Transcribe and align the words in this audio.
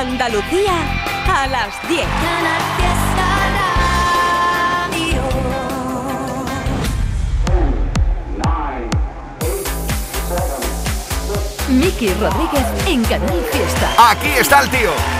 Andalucía 0.00 0.72
a 1.28 1.46
las 1.46 1.86
10. 1.86 2.06
Miki 11.68 12.14
Rodríguez 12.14 12.64
en 12.86 13.04
Canal 13.04 13.42
Fiesta. 13.52 14.10
Aquí 14.10 14.28
está 14.38 14.62
el 14.62 14.70
tío. 14.70 15.19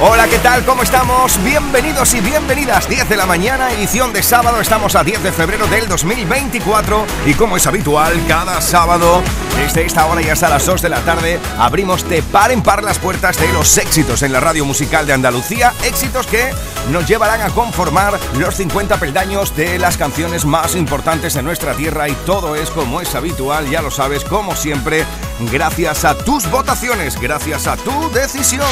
Hola, 0.00 0.26
¿qué 0.26 0.38
tal? 0.38 0.64
¿Cómo 0.64 0.82
estamos? 0.82 1.42
Bienvenidos 1.44 2.12
y 2.14 2.20
bienvenidas. 2.20 2.88
10 2.88 3.08
de 3.08 3.16
la 3.16 3.24
mañana, 3.24 3.72
edición 3.72 4.12
de 4.12 4.22
sábado. 4.22 4.60
Estamos 4.60 4.96
a 4.96 5.04
10 5.04 5.22
de 5.22 5.32
febrero 5.32 5.66
del 5.68 5.86
2024 5.88 7.06
y 7.24 7.34
como 7.34 7.56
es 7.56 7.66
habitual, 7.66 8.12
cada 8.26 8.60
sábado, 8.60 9.22
desde 9.56 9.86
esta 9.86 10.06
hora 10.06 10.20
y 10.20 10.28
hasta 10.28 10.48
las 10.48 10.66
2 10.66 10.82
de 10.82 10.88
la 10.88 11.00
tarde, 11.02 11.38
abrimos 11.56 12.08
de 12.08 12.20
par 12.22 12.50
en 12.50 12.62
par 12.62 12.82
las 12.82 12.98
puertas 12.98 13.38
de 13.38 13.52
los 13.52 13.78
éxitos 13.78 14.22
en 14.22 14.32
la 14.32 14.40
radio 14.40 14.64
musical 14.64 15.06
de 15.06 15.12
Andalucía. 15.12 15.72
Éxitos 15.84 16.26
que 16.26 16.50
nos 16.90 17.06
llevarán 17.06 17.40
a 17.40 17.50
conformar 17.50 18.18
los 18.38 18.56
50 18.56 18.98
peldaños 18.98 19.54
de 19.54 19.78
las 19.78 19.96
canciones 19.96 20.44
más 20.44 20.74
importantes 20.74 21.34
de 21.34 21.42
nuestra 21.42 21.74
tierra 21.74 22.08
y 22.08 22.14
todo 22.26 22.56
es 22.56 22.70
como 22.70 23.00
es 23.00 23.14
habitual, 23.14 23.70
ya 23.70 23.80
lo 23.82 23.90
sabes, 23.90 24.24
como 24.24 24.56
siempre, 24.56 25.06
gracias 25.50 26.04
a 26.04 26.16
tus 26.16 26.50
votaciones, 26.50 27.18
gracias 27.20 27.66
a 27.66 27.76
tu 27.76 28.10
decisión. 28.12 28.68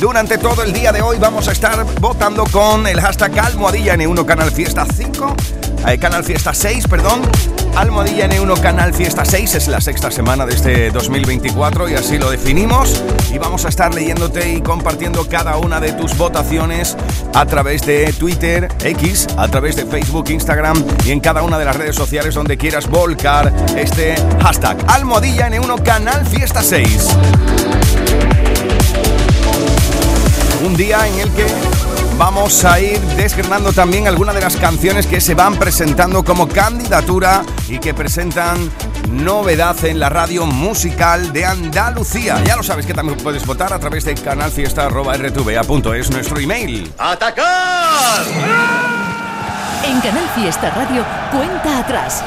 Durante 0.00 0.38
todo 0.38 0.62
el 0.62 0.72
día 0.72 0.92
de 0.92 1.02
hoy 1.02 1.18
vamos 1.18 1.48
a 1.48 1.52
estar 1.52 1.84
votando 2.00 2.44
con 2.44 2.86
el 2.86 3.00
hashtag 3.00 3.38
Almohadilla 3.38 3.94
N1 3.94 4.24
Canal 4.24 4.50
Fiesta 4.50 4.86
5, 4.86 5.36
eh, 5.86 5.98
Canal 5.98 6.24
Fiesta 6.24 6.54
6, 6.54 6.88
perdón. 6.88 7.22
Almohadilla 7.76 8.28
N1 8.28 8.60
Canal 8.60 8.92
Fiesta 8.92 9.24
6 9.24 9.54
es 9.54 9.68
la 9.68 9.80
sexta 9.80 10.10
semana 10.10 10.44
de 10.46 10.54
este 10.54 10.90
2024 10.90 11.88
y 11.88 11.94
así 11.94 12.18
lo 12.18 12.30
definimos. 12.30 13.02
Y 13.32 13.38
vamos 13.38 13.64
a 13.64 13.68
estar 13.68 13.94
leyéndote 13.94 14.52
y 14.52 14.60
compartiendo 14.60 15.26
cada 15.28 15.56
una 15.56 15.80
de 15.80 15.92
tus 15.92 16.16
votaciones 16.16 16.96
a 17.34 17.46
través 17.46 17.86
de 17.86 18.12
Twitter, 18.12 18.68
X, 18.84 19.26
a 19.36 19.48
través 19.48 19.76
de 19.76 19.86
Facebook, 19.86 20.30
Instagram 20.30 20.84
y 21.04 21.10
en 21.12 21.20
cada 21.20 21.42
una 21.42 21.58
de 21.58 21.64
las 21.64 21.76
redes 21.76 21.96
sociales 21.96 22.34
donde 22.34 22.56
quieras 22.56 22.88
volcar 22.88 23.52
este 23.76 24.14
hashtag 24.40 24.76
Almohadilla 24.88 25.48
N1 25.48 25.82
Canal 25.82 26.26
Fiesta 26.26 26.62
6. 26.62 27.08
Un 30.64 30.76
día 30.76 31.08
en 31.08 31.18
el 31.20 31.30
que 31.32 31.46
vamos 32.18 32.64
a 32.64 32.80
ir 32.80 33.00
desgranando 33.16 33.72
también 33.72 34.06
algunas 34.08 34.34
de 34.34 34.40
las 34.40 34.56
canciones 34.56 35.06
que 35.06 35.20
se 35.20 35.34
van 35.34 35.56
presentando 35.56 36.24
como 36.24 36.48
candidatura 36.48 37.42
y 37.68 37.78
que 37.78 37.94
presentan 37.94 38.70
novedad 39.10 39.76
en 39.84 40.00
la 40.00 40.08
radio 40.08 40.46
musical 40.46 41.32
de 41.32 41.44
Andalucía. 41.46 42.42
Ya 42.44 42.56
lo 42.56 42.62
sabes 42.62 42.86
que 42.86 42.94
también 42.94 43.18
puedes 43.18 43.44
votar 43.46 43.72
a 43.72 43.78
través 43.78 44.04
de 44.04 44.14
canalfiesta.rtva.es, 44.14 46.10
nuestro 46.10 46.38
email. 46.38 46.92
¡Atacar! 46.98 48.24
En 49.84 50.00
Canal 50.00 50.28
Fiesta 50.34 50.70
Radio, 50.70 51.04
cuenta 51.30 51.78
atrás. 51.78 52.22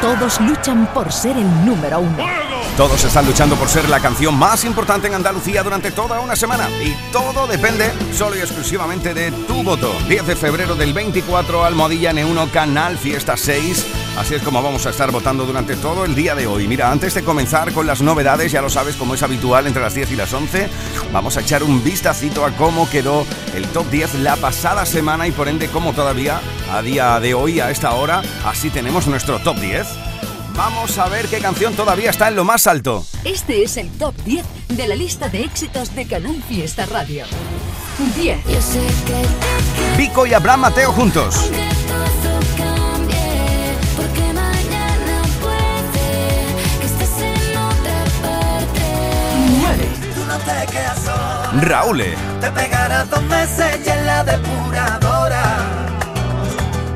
Todos 0.00 0.40
luchan 0.40 0.86
por 0.94 1.12
ser 1.12 1.36
el 1.36 1.64
número 1.64 2.00
uno. 2.00 2.49
Todos 2.80 3.04
están 3.04 3.26
luchando 3.26 3.56
por 3.56 3.68
ser 3.68 3.90
la 3.90 4.00
canción 4.00 4.38
más 4.38 4.64
importante 4.64 5.06
en 5.06 5.12
Andalucía 5.12 5.62
durante 5.62 5.90
toda 5.90 6.18
una 6.20 6.34
semana 6.34 6.66
y 6.82 6.94
todo 7.12 7.46
depende 7.46 7.92
solo 8.10 8.36
y 8.36 8.38
exclusivamente 8.38 9.12
de 9.12 9.32
tu 9.32 9.62
voto. 9.62 9.92
10 10.08 10.26
de 10.26 10.34
febrero 10.34 10.74
del 10.74 10.94
24, 10.94 11.62
Almohadilla 11.62 12.12
N1, 12.12 12.50
Canal 12.50 12.96
Fiesta 12.96 13.36
6. 13.36 13.86
Así 14.16 14.34
es 14.34 14.40
como 14.40 14.62
vamos 14.62 14.86
a 14.86 14.90
estar 14.90 15.10
votando 15.10 15.44
durante 15.44 15.76
todo 15.76 16.06
el 16.06 16.14
día 16.14 16.34
de 16.34 16.46
hoy. 16.46 16.66
Mira, 16.66 16.90
antes 16.90 17.12
de 17.12 17.22
comenzar 17.22 17.74
con 17.74 17.86
las 17.86 18.00
novedades, 18.00 18.50
ya 18.50 18.62
lo 18.62 18.70
sabes 18.70 18.96
como 18.96 19.12
es 19.12 19.22
habitual 19.22 19.66
entre 19.66 19.82
las 19.82 19.92
10 19.92 20.12
y 20.12 20.16
las 20.16 20.32
11, 20.32 20.70
vamos 21.12 21.36
a 21.36 21.42
echar 21.42 21.62
un 21.62 21.84
vistacito 21.84 22.46
a 22.46 22.52
cómo 22.52 22.88
quedó 22.88 23.26
el 23.54 23.68
top 23.68 23.90
10 23.90 24.14
la 24.20 24.36
pasada 24.36 24.86
semana 24.86 25.28
y 25.28 25.32
por 25.32 25.48
ende 25.48 25.68
cómo 25.68 25.92
todavía 25.92 26.40
a 26.72 26.80
día 26.80 27.20
de 27.20 27.34
hoy, 27.34 27.60
a 27.60 27.70
esta 27.70 27.92
hora, 27.92 28.22
así 28.46 28.70
tenemos 28.70 29.06
nuestro 29.06 29.38
top 29.38 29.58
10. 29.58 30.09
Vamos 30.62 30.98
a 30.98 31.08
ver 31.08 31.26
qué 31.28 31.38
canción 31.38 31.74
todavía 31.74 32.10
está 32.10 32.28
en 32.28 32.36
lo 32.36 32.44
más 32.44 32.66
alto. 32.66 33.02
Este 33.24 33.62
es 33.62 33.78
el 33.78 33.88
top 33.92 34.14
10 34.26 34.44
de 34.68 34.88
la 34.88 34.94
lista 34.94 35.30
de 35.30 35.42
éxitos 35.42 35.94
de 35.94 36.06
Canal 36.06 36.42
Fiesta 36.46 36.84
Radio. 36.84 37.24
10. 38.14 38.38
Vico 39.96 40.26
y 40.26 40.34
Abraham 40.34 40.60
Mateo 40.60 40.92
juntos. 40.92 41.34
Aunque 41.34 41.66
todo 41.88 42.40
cambie, 42.58 43.74
porque 43.96 44.20
mañana 44.34 45.22
puede 45.40 46.78
que 46.78 46.86
estés 46.86 47.22
en 47.22 47.56
otra 47.56 48.04
parte. 48.20 48.82
9. 49.62 49.88
Tú 50.14 50.26
no 50.26 50.36
te 50.40 50.72
quedas 50.72 50.98
sola, 50.98 51.52
Raúl. 51.62 52.04
te 52.38 52.50
pegarás 52.50 53.08
dos 53.08 53.22
meses 53.22 53.80
y 53.82 53.88
en 53.88 54.04
la 54.04 54.24
depuradora. 54.24 55.59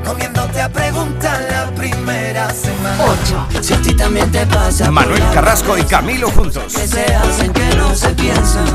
Comiéndote 0.05 0.61
a 0.61 0.69
preguntar 0.69 1.41
la 1.49 1.71
primera 1.71 2.49
semana. 2.51 3.03
8. 3.49 3.63
Si 3.63 3.73
a 3.73 3.81
ti 3.81 3.93
también 3.95 4.31
te 4.31 4.45
pasa. 4.45 4.91
Manuel 4.91 5.23
Carrasco 5.33 5.77
y 5.77 5.83
Camilo 5.83 6.29
juntos. 6.29 6.73
Que 6.73 6.87
se 6.87 7.03
hacen 7.15 7.51
que 7.51 7.75
no 7.75 7.95
se 7.95 8.09
piensan. 8.09 8.65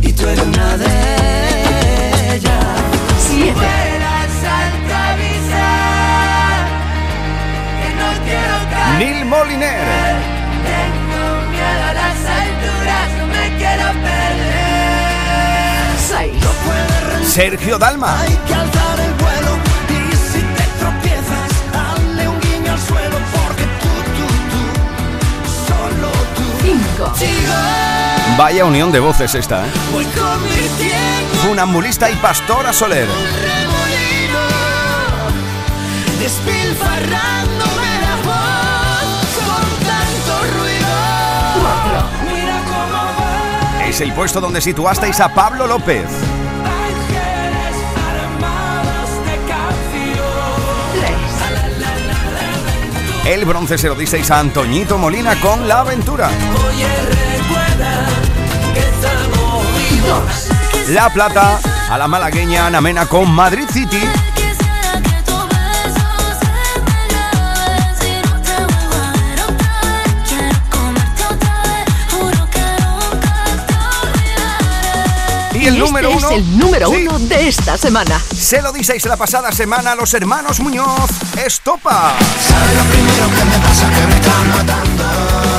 Y 0.00 0.12
tú 0.12 0.26
eres 0.26 0.46
una 0.46 0.76
de 0.78 2.34
ellas. 2.34 2.64
7. 3.28 3.54
que 7.82 7.94
no 7.94 8.08
quiero 8.24 8.56
caer. 8.70 8.98
Neil 8.98 9.24
Moliner. 9.26 9.84
Tengo 10.64 11.24
miedo 11.50 11.82
a 11.88 11.92
las 11.92 12.18
alturas, 12.40 13.08
no 13.18 13.26
me 13.26 13.44
quiero 13.58 13.86
perder. 14.02 14.72
6. 17.22 17.32
Sergio 17.32 17.78
Dalma. 17.78 18.20
Hay 18.20 18.36
que 18.46 18.54
alzar 18.54 19.00
el 19.00 19.12
tú. 27.10 27.16
5. 27.16 27.30
Sigo, 27.32 27.52
Vaya 28.36 28.64
unión 28.64 28.90
de 28.92 29.00
voces 29.00 29.34
esta, 29.34 29.66
¿eh? 29.66 29.70
Funambulista 31.44 32.10
y 32.10 32.16
Pastora 32.16 32.72
Soler. 32.72 33.06
remolino, 33.06 34.40
despilfarrándome 36.18 38.00
la 38.00 38.16
voz 38.24 39.36
con 39.36 39.66
tanto 39.86 40.34
ruido. 40.58 40.96
4. 41.60 42.34
Mira 42.34 42.56
cómo 42.64 43.00
va, 43.78 43.86
Es 43.86 44.00
el 44.00 44.12
puesto 44.12 44.40
donde 44.40 44.60
situasteis 44.60 45.20
a 45.20 45.28
Pablo 45.34 45.66
López. 45.66 46.06
El 53.24 53.44
bronce 53.44 53.78
se 53.78 53.88
lo 53.88 53.94
disteis 53.94 54.30
a 54.32 54.40
Antoñito 54.40 54.98
Molina 54.98 55.40
con 55.40 55.68
La 55.68 55.80
Aventura. 55.80 56.28
Oye, 56.28 56.88
recuerda 57.38 58.06
que 58.74 58.80
estamos 58.80 59.64
vivos. 59.90 60.48
2. 60.86 60.88
La 60.88 61.08
plata 61.08 61.60
a 61.88 61.98
la 61.98 62.08
malagueña 62.08 62.66
Ana 62.66 62.80
Mena 62.80 63.06
con 63.06 63.30
Madrid 63.30 63.68
City. 63.70 64.02
Y 75.62 75.66
el 75.68 75.76
Y 75.76 75.78
número 75.78 76.08
este 76.10 76.18
uno. 76.26 76.30
es 76.30 76.36
el 76.38 76.58
número 76.58 76.88
Sí, 76.90 77.06
1 77.08 77.18
de 77.20 77.48
esta 77.48 77.78
semana. 77.78 78.20
Se 78.36 78.60
lo 78.60 78.72
disteis 78.72 79.04
la 79.06 79.16
pasada 79.16 79.52
semana 79.52 79.92
a 79.92 79.94
los 79.94 80.12
hermanos 80.14 80.58
Muñoz. 80.58 81.08
Estopa. 81.36 82.14
¿Sabes 82.48 82.76
lo 82.76 82.82
primero 82.90 83.30
que 83.30 83.44
me 83.44 83.58
pasa? 83.64 83.88
Que 83.90 84.06
me 84.08 84.14
está 84.16 84.38
matando. 84.56 85.51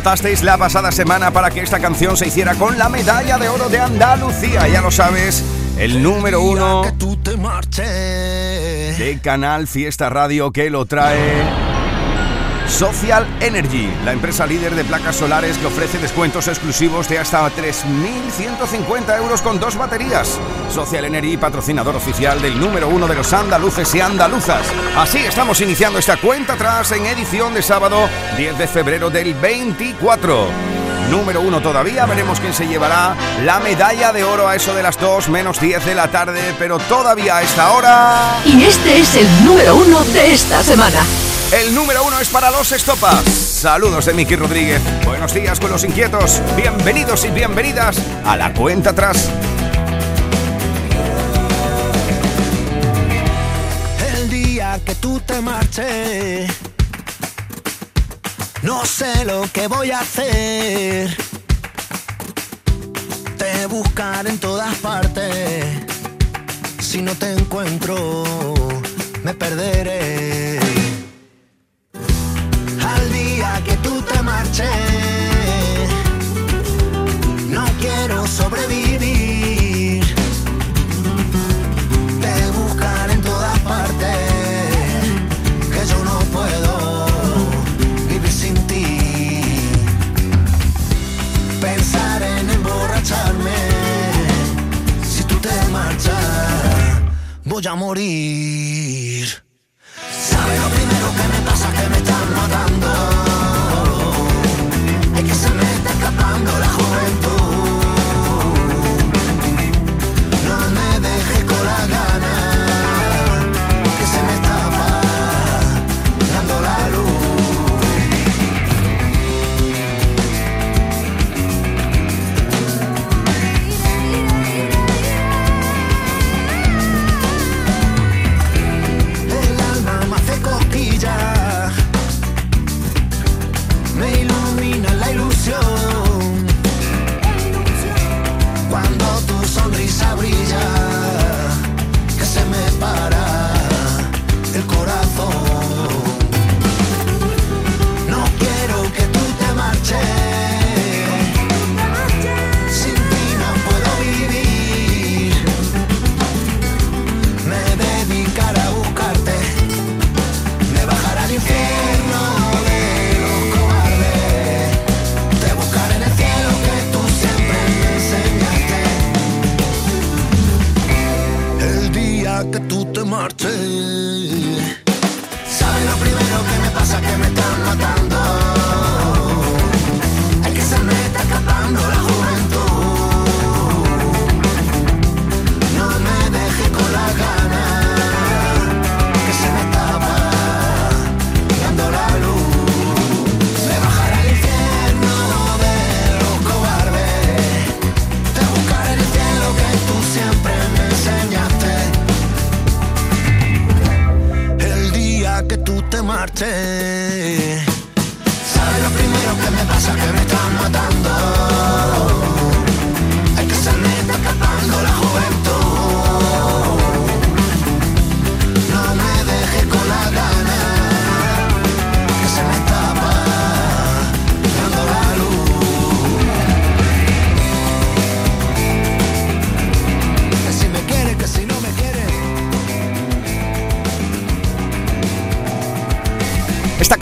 Votasteis 0.00 0.42
la 0.42 0.56
pasada 0.56 0.92
semana 0.92 1.30
para 1.30 1.50
que 1.50 1.60
esta 1.60 1.78
canción 1.78 2.16
se 2.16 2.28
hiciera 2.28 2.54
con 2.54 2.78
la 2.78 2.88
medalla 2.88 3.36
de 3.36 3.50
oro 3.50 3.68
de 3.68 3.80
Andalucía. 3.80 4.66
Ya 4.66 4.80
lo 4.80 4.90
sabes, 4.90 5.44
el 5.78 6.02
número 6.02 6.40
uno 6.40 6.84
de 8.96 9.18
Canal 9.22 9.66
Fiesta 9.66 10.08
Radio 10.08 10.52
que 10.52 10.70
lo 10.70 10.86
trae 10.86 11.69
Social 12.70 13.26
Energy, 13.40 13.92
la 14.04 14.12
empresa 14.12 14.46
líder 14.46 14.74
de 14.74 14.84
placas 14.84 15.16
solares 15.16 15.58
que 15.58 15.66
ofrece 15.66 15.98
descuentos 15.98 16.48
exclusivos 16.48 17.08
de 17.08 17.18
hasta 17.18 17.46
3.150 17.50 19.16
euros 19.18 19.42
con 19.42 19.58
dos 19.58 19.76
baterías. 19.76 20.38
Social 20.72 21.04
Energy, 21.04 21.36
patrocinador 21.36 21.96
oficial 21.96 22.40
del 22.40 22.58
número 22.58 22.88
uno 22.88 23.06
de 23.06 23.16
los 23.16 23.32
andaluces 23.32 23.94
y 23.94 24.00
andaluzas. 24.00 24.66
Así 24.96 25.18
estamos 25.18 25.60
iniciando 25.60 25.98
esta 25.98 26.16
cuenta 26.16 26.54
atrás 26.54 26.92
en 26.92 27.04
edición 27.04 27.52
de 27.52 27.60
sábado 27.60 28.08
10 28.36 28.56
de 28.56 28.66
febrero 28.68 29.10
del 29.10 29.34
24. 29.34 30.48
número 31.10 31.40
uno 31.40 31.60
todavía. 31.60 32.06
Veremos 32.06 32.40
quién 32.40 32.54
se 32.54 32.66
llevará 32.66 33.16
la 33.44 33.58
medalla 33.60 34.12
de 34.12 34.24
oro 34.24 34.48
a 34.48 34.54
eso 34.54 34.74
de 34.74 34.82
las 34.82 34.98
2 34.98 35.28
menos 35.28 35.60
10 35.60 35.84
de 35.84 35.94
la 35.94 36.08
tarde, 36.08 36.54
pero 36.58 36.78
todavía 36.78 37.38
a 37.38 37.42
esta 37.42 37.72
hora. 37.72 38.40
Y 38.46 38.62
este 38.62 39.00
es 39.00 39.16
el 39.16 39.44
número 39.44 39.76
uno 39.76 40.02
de 40.04 40.32
esta 40.32 40.62
semana. 40.62 41.04
El 41.52 41.74
número 41.74 42.04
uno 42.04 42.20
es 42.20 42.28
para 42.28 42.48
los 42.52 42.70
Estopas. 42.70 43.24
Saludos 43.24 44.06
de 44.06 44.14
Miki 44.14 44.36
Rodríguez. 44.36 44.80
Buenos 45.04 45.34
días 45.34 45.58
con 45.58 45.68
los 45.72 45.82
inquietos. 45.82 46.40
Bienvenidos 46.56 47.24
y 47.24 47.30
bienvenidas 47.30 47.96
a 48.24 48.36
la 48.36 48.54
cuenta 48.54 48.90
atrás. 48.90 49.28
El 54.14 54.30
día 54.30 54.80
que 54.86 54.94
tú 54.94 55.18
te 55.26 55.40
marches, 55.40 56.52
no 58.62 58.86
sé 58.86 59.24
lo 59.24 59.42
que 59.52 59.66
voy 59.66 59.90
a 59.90 60.00
hacer. 60.00 61.16
Te 63.36 63.66
buscaré 63.66 64.30
en 64.30 64.38
todas 64.38 64.76
partes. 64.76 65.64
Si 66.78 67.02
no 67.02 67.12
te 67.16 67.32
encuentro, 67.32 68.24
me 69.24 69.34
perderé. 69.34 69.99
No 77.48 77.64
quiero 77.80 78.26
sobrevivir. 78.26 80.04
Te 82.20 82.50
buscaré 82.58 83.12
en 83.14 83.22
todas 83.22 83.58
partes, 83.60 84.18
que 85.72 85.86
yo 85.90 86.04
no 86.04 86.18
puedo 86.36 87.06
vivir 88.08 88.32
sin 88.32 88.54
ti. 88.66 89.42
Pensar 91.60 92.22
en 92.22 92.50
emborracharme, 92.50 93.60
si 95.02 95.22
tú 95.24 95.36
te 95.36 95.54
marchas, 95.70 97.00
voy 97.44 97.66
a 97.66 97.74
morir. 97.74 98.69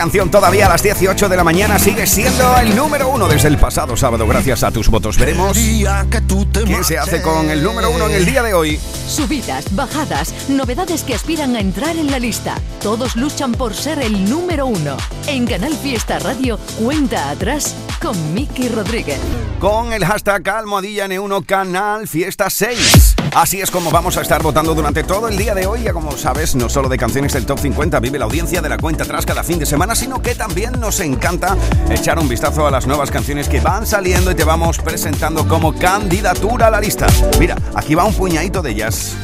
Canción 0.08 0.30
todavía 0.30 0.64
a 0.64 0.68
las 0.70 0.82
18 0.82 1.28
de 1.28 1.36
la 1.36 1.44
mañana 1.44 1.78
sigue 1.78 2.06
siendo 2.06 2.56
el 2.56 2.74
número 2.74 3.10
uno 3.10 3.28
desde 3.28 3.48
el 3.48 3.58
pasado 3.58 3.94
sábado 3.94 4.26
gracias 4.26 4.62
a 4.62 4.70
tus 4.70 4.88
votos. 4.88 5.18
Veremos 5.18 5.52
quién 5.52 6.82
se 6.82 6.96
hace 6.96 7.20
con 7.20 7.50
el 7.50 7.62
número 7.62 7.90
uno 7.90 8.06
en 8.06 8.12
el 8.12 8.24
día 8.24 8.42
de 8.42 8.54
hoy. 8.54 8.80
Subidas, 9.06 9.66
bajadas, 9.74 10.48
novedades 10.48 11.02
que 11.02 11.14
aspiran 11.14 11.56
a 11.56 11.60
entrar 11.60 11.94
en 11.98 12.10
la 12.10 12.18
lista. 12.18 12.54
Todos 12.82 13.16
luchan 13.16 13.52
por 13.52 13.74
ser 13.74 13.98
el 13.98 14.30
número 14.30 14.64
uno. 14.64 14.96
En 15.26 15.46
Canal 15.46 15.74
Fiesta 15.74 16.18
Radio, 16.20 16.58
cuenta 16.82 17.28
atrás 17.28 17.76
con 18.00 18.32
Miki 18.32 18.70
Rodríguez. 18.70 19.18
con 19.60 19.92
el 19.92 20.06
hashtag 20.06 20.48
almohadilla 20.48 21.06
N1 21.06 21.44
Canal 21.44 22.08
Fiesta 22.08 22.48
6. 22.48 23.07
Así 23.34 23.60
es 23.60 23.70
como 23.70 23.90
vamos 23.90 24.16
a 24.16 24.22
estar 24.22 24.42
votando 24.42 24.74
durante 24.74 25.04
todo 25.04 25.28
el 25.28 25.36
día 25.36 25.54
de 25.54 25.66
hoy. 25.66 25.82
Ya 25.82 25.92
como 25.92 26.12
sabes, 26.12 26.54
no 26.54 26.68
solo 26.68 26.88
de 26.88 26.98
canciones 26.98 27.32
del 27.32 27.46
Top 27.46 27.58
50 27.58 28.00
vive 28.00 28.18
la 28.18 28.24
audiencia 28.24 28.60
de 28.60 28.68
la 28.68 28.78
cuenta 28.78 29.04
atrás 29.04 29.26
cada 29.26 29.42
fin 29.42 29.58
de 29.58 29.66
semana, 29.66 29.94
sino 29.94 30.20
que 30.22 30.34
también 30.34 30.78
nos 30.80 31.00
encanta 31.00 31.56
echar 31.90 32.18
un 32.18 32.28
vistazo 32.28 32.66
a 32.66 32.70
las 32.70 32.86
nuevas 32.86 33.10
canciones 33.10 33.48
que 33.48 33.60
van 33.60 33.86
saliendo 33.86 34.30
y 34.30 34.34
te 34.34 34.44
vamos 34.44 34.78
presentando 34.78 35.46
como 35.46 35.74
candidatura 35.74 36.68
a 36.68 36.70
la 36.70 36.80
lista. 36.80 37.06
Mira, 37.38 37.56
aquí 37.74 37.94
va 37.94 38.04
un 38.04 38.14
puñadito 38.14 38.62
de 38.62 38.70
ellas. 38.70 39.14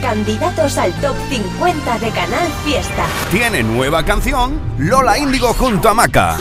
Candidatos 0.00 0.78
al 0.78 0.92
top 1.00 1.16
50 1.28 1.98
de 1.98 2.10
Canal 2.10 2.48
Fiesta. 2.64 3.04
Tiene 3.30 3.62
nueva 3.62 4.04
canción 4.04 4.60
Lola 4.78 5.18
Índigo 5.18 5.52
junto 5.54 5.88
a 5.88 5.94
Maca. 5.94 6.36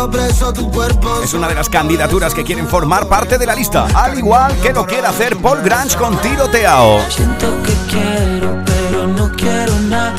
Vivo 0.00 0.10
preso 0.10 0.52
tu 0.52 0.70
cuerpo. 0.70 1.20
Es 1.22 1.34
una 1.34 1.48
de 1.48 1.54
las 1.54 1.68
candidaturas 1.68 2.34
que 2.34 2.44
quieren 2.44 2.66
formar 2.68 3.06
parte 3.08 3.38
de 3.38 3.46
la 3.46 3.54
lista, 3.54 3.86
al 3.94 4.18
igual 4.18 4.54
que 4.60 4.72
lo 4.72 4.86
quiere 4.86 5.06
hacer 5.06 5.36
Paul 5.36 5.60
Grange 5.62 5.96
con 5.96 6.16
Tiroteao. 6.18 7.00
Siento 7.10 7.62
que 7.62 7.72
quiero, 7.90 8.62
pero 8.64 9.06
no 9.06 9.30
quiero 9.36 9.74
nada. 9.88 10.14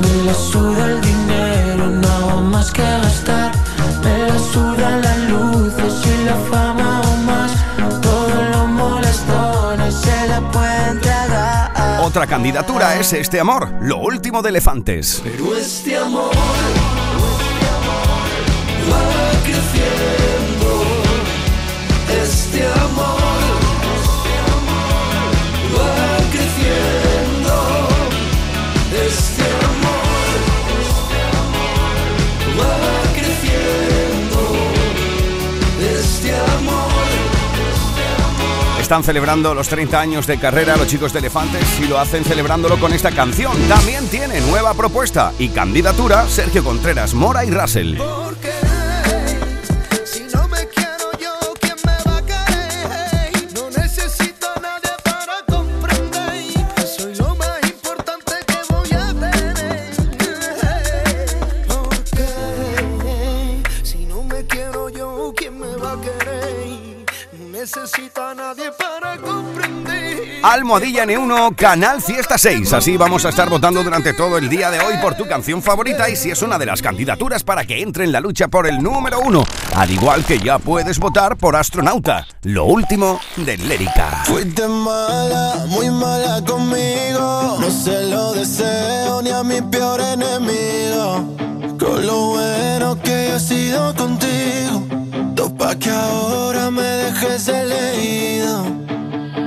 Me 0.00 0.24
la 0.24 0.34
suda 0.34 0.86
el 0.86 1.00
dinero, 1.00 1.86
no 1.86 2.08
hago 2.08 2.40
más 2.42 2.70
que 2.70 2.82
gastar. 2.82 3.52
Me 4.02 4.18
la 4.28 4.38
suda 4.38 4.96
la 4.98 5.16
luz 5.28 5.72
y 6.04 6.24
la 6.24 6.36
fama 6.50 7.00
o 7.02 7.16
más. 7.18 7.52
Todo 8.00 8.42
lo 8.52 8.66
molestones 8.66 9.94
se 9.94 10.28
la 10.28 10.40
puede 10.50 10.88
entregar. 10.90 12.00
Otra 12.02 12.26
candidatura 12.26 12.96
es 12.96 13.12
Este 13.12 13.40
Amor, 13.40 13.68
lo 13.80 13.98
último 13.98 14.40
de 14.42 14.50
Elefantes. 14.50 15.20
Pero. 15.24 15.56
Este 15.56 15.96
amor 15.96 16.55
están 38.86 39.02
celebrando 39.02 39.52
los 39.52 39.66
30 39.66 40.00
años 40.00 40.28
de 40.28 40.38
carrera 40.38 40.76
los 40.76 40.86
chicos 40.86 41.12
de 41.12 41.18
Elefantes 41.18 41.80
y 41.80 41.88
lo 41.88 41.98
hacen 41.98 42.22
celebrándolo 42.22 42.78
con 42.78 42.92
esta 42.92 43.10
canción. 43.10 43.52
También 43.68 44.06
tiene 44.06 44.40
nueva 44.42 44.74
propuesta 44.74 45.32
y 45.40 45.48
candidatura 45.48 46.28
Sergio 46.28 46.62
Contreras, 46.62 47.12
Mora 47.12 47.44
y 47.44 47.50
Russell. 47.50 47.98
Almohadilla 70.48 71.04
N1, 71.04 71.56
Canal 71.56 72.00
Fiesta 72.00 72.38
6. 72.38 72.72
Así 72.72 72.96
vamos 72.96 73.24
a 73.24 73.30
estar 73.30 73.50
votando 73.50 73.82
durante 73.82 74.12
todo 74.12 74.38
el 74.38 74.48
día 74.48 74.70
de 74.70 74.78
hoy 74.78 74.94
por 75.02 75.16
tu 75.16 75.26
canción 75.26 75.60
favorita 75.60 76.08
y 76.08 76.14
si 76.14 76.30
es 76.30 76.40
una 76.40 76.56
de 76.56 76.66
las 76.66 76.80
candidaturas 76.80 77.42
para 77.42 77.64
que 77.64 77.82
entre 77.82 78.04
en 78.04 78.12
la 78.12 78.20
lucha 78.20 78.46
por 78.46 78.68
el 78.68 78.80
número 78.80 79.18
uno. 79.18 79.44
Al 79.74 79.90
igual 79.90 80.24
que 80.24 80.38
ya 80.38 80.60
puedes 80.60 81.00
votar 81.00 81.36
por 81.36 81.56
Astronauta, 81.56 82.28
lo 82.42 82.64
último 82.66 83.20
de 83.36 83.56
Lérica. 83.58 84.22
Fuiste 84.24 84.68
mala, 84.68 85.66
muy 85.66 85.90
mala 85.90 86.40
conmigo. 86.46 87.58
No 87.60 87.68
se 87.68 88.04
lo 88.04 88.32
deseo 88.32 89.22
ni 89.22 89.30
a 89.30 89.42
mi 89.42 89.60
peor 89.62 90.00
enemigo. 90.00 91.36
Con 91.76 92.06
lo 92.06 92.26
bueno 92.28 93.02
que 93.02 93.34
he 93.34 93.40
sido 93.40 93.94
contigo. 93.96 94.26
Pa' 95.58 95.74
que 95.74 95.90
ahora 95.90 96.70
me 96.70 96.82
dejes 96.82 97.48
elegido. 97.48 98.85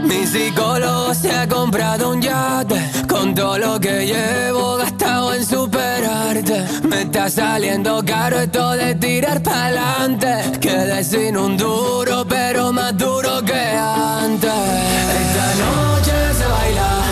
Mi 0.09 0.25
psicólogo 0.25 1.13
se 1.13 1.31
ha 1.31 1.47
comprado 1.47 2.09
un 2.09 2.19
yate 2.19 2.81
Con 3.07 3.35
todo 3.35 3.59
lo 3.59 3.79
que 3.79 4.07
llevo 4.07 4.77
gastado 4.77 5.35
en 5.35 5.45
superarte. 5.45 6.65
Me 6.89 7.01
está 7.03 7.29
saliendo 7.29 8.03
caro 8.03 8.39
esto 8.39 8.71
de 8.71 8.95
tirar 8.95 9.43
pa'lante. 9.43 10.57
Quedé 10.59 11.03
sin 11.03 11.37
un 11.37 11.55
duro 11.57 12.25
pero 12.27 12.73
más 12.73 12.97
duro 12.97 13.43
que 13.45 13.53
antes. 13.53 14.51
Esta 15.21 15.47
noche 15.63 16.33
se 16.39 16.45
baila 16.47 17.08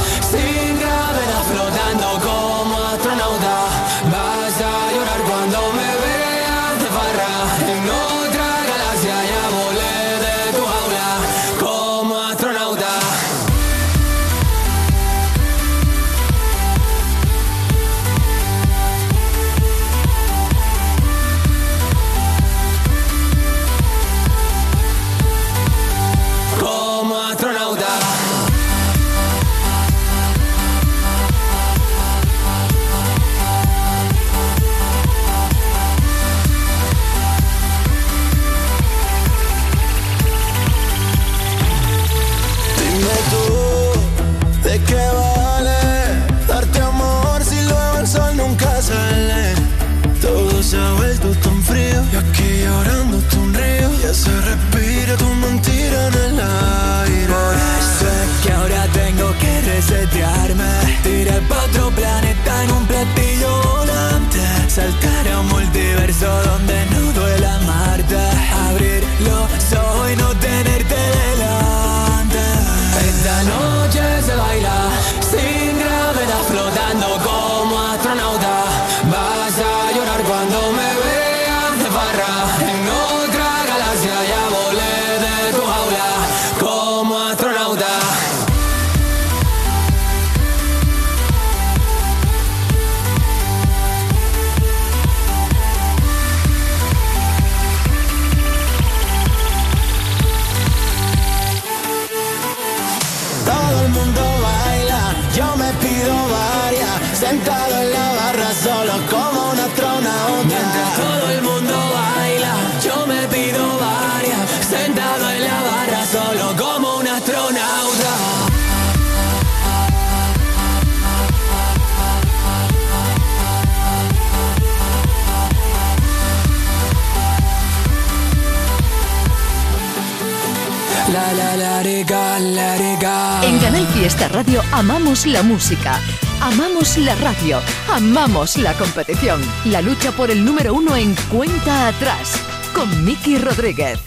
Fiesta 134.08 134.30
Radio 134.30 134.62
amamos 134.72 135.26
la 135.26 135.44
música, 135.44 136.00
amamos 136.40 136.98
la 136.98 137.14
radio, 137.16 137.60
amamos 137.92 138.56
la 138.56 138.72
competición. 138.76 139.42
La 139.66 139.82
lucha 139.82 140.14
por 140.14 140.32
el 140.32 140.46
número 140.46 140.74
uno 140.74 140.96
en 140.96 141.14
cuenta 141.30 141.90
atrás 141.90 142.40
con 142.74 142.88
Miki 143.04 143.38
Rodríguez. 143.38 144.00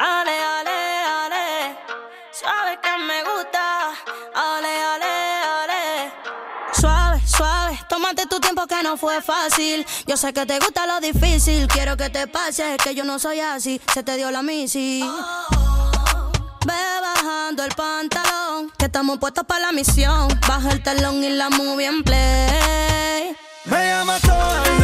Ale, 0.00 0.32
ale, 0.32 1.04
ale, 1.22 1.76
suave 2.32 2.76
que 2.82 3.04
me 3.06 3.22
gusta. 3.22 3.90
Ale, 4.34 4.82
ale, 4.82 5.12
ale. 5.62 6.12
Suave, 6.72 7.22
suave, 7.24 7.78
tómate 7.88 8.26
tu 8.26 8.40
tiempo 8.40 8.66
que 8.66 8.82
no 8.82 8.96
fue 8.96 9.22
fácil. 9.22 9.86
Yo 10.08 10.16
sé 10.16 10.32
que 10.32 10.44
te 10.44 10.58
gusta 10.58 10.88
lo 10.88 10.98
difícil, 10.98 11.68
quiero 11.68 11.96
que 11.96 12.10
te 12.10 12.26
pase, 12.26 12.76
que 12.82 12.96
yo 12.96 13.04
no 13.04 13.20
soy 13.20 13.38
así. 13.38 13.80
Se 13.94 14.02
te 14.02 14.16
dio 14.16 14.32
la 14.32 14.42
misi. 14.42 15.04
Ve 16.66 17.00
bajando 17.00 17.64
el 17.64 17.74
pantalón, 17.74 18.70
que 18.78 18.86
estamos 18.86 19.18
puestos 19.18 19.44
para 19.44 19.66
la 19.66 19.72
misión. 19.72 20.28
Baja 20.46 20.70
el 20.70 20.82
telón 20.82 21.22
y 21.24 21.30
la 21.30 21.50
movie 21.50 21.86
en 21.86 22.02
play. 22.02 23.36
Me 23.64 23.88
llama 23.88 24.18
toda 24.20 24.81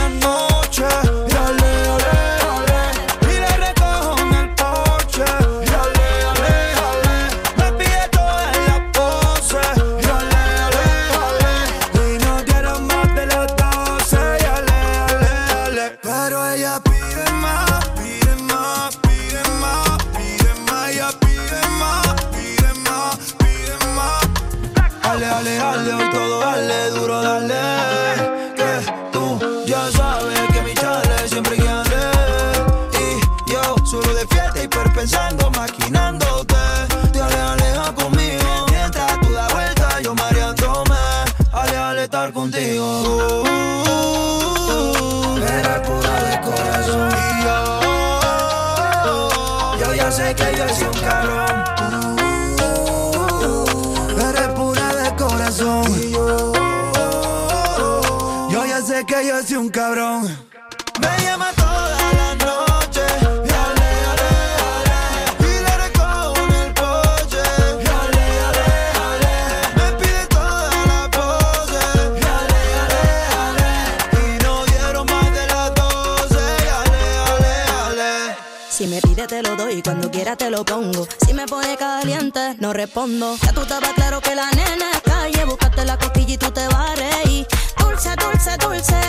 te 80.37 80.51
lo 80.51 80.65
pongo. 80.65 81.07
Si 81.27 81.33
me 81.33 81.47
pone 81.47 81.77
caliente, 81.77 82.57
no 82.59 82.73
respondo. 82.73 83.37
Ya 83.43 83.53
tú 83.53 83.63
estabas 83.63 83.93
claro 83.95 84.21
que 84.21 84.35
la 84.35 84.51
nena 84.51 84.91
es 84.93 85.01
calle. 85.03 85.45
Búscate 85.45 85.85
la 85.85 85.97
cosquilla 85.97 86.35
y 86.35 86.39
tú 86.39 86.51
te 86.51 86.67
vas 86.69 86.91
a. 86.91 87.83
Dulce, 87.83 88.15
dulce, 88.17 88.57
dulce. 88.59 89.01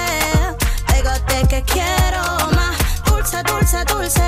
Pégate 0.88 1.48
que 1.48 1.64
quiero 1.64 2.22
más. 2.56 2.78
Dulce, 3.06 3.44
dulce, 3.44 3.84
dulce. 3.86 4.24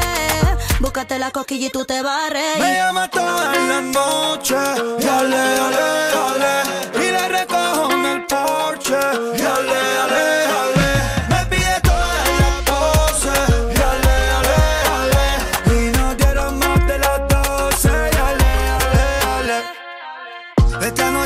Búscate 0.80 1.20
la 1.20 1.32
cosquilla 1.32 1.68
y 1.68 1.70
tú 1.70 1.86
te 1.86 2.02
vas 2.02 2.32
a 2.32 2.60
Me 2.60 2.74
llama 2.74 3.08
toda 3.08 3.54
la 3.54 3.82
noche 3.82 4.56
Y 5.00 5.08
ale, 5.08 5.38
ale, 5.38 5.84
ale 6.26 7.08
Y 7.08 7.12
le 7.12 7.28
recojo 7.30 7.92
en 7.92 8.06
el 8.06 8.26
porche 8.26 8.98
Y 9.38 9.42
ale, 9.42 9.80
ale, 10.04 10.42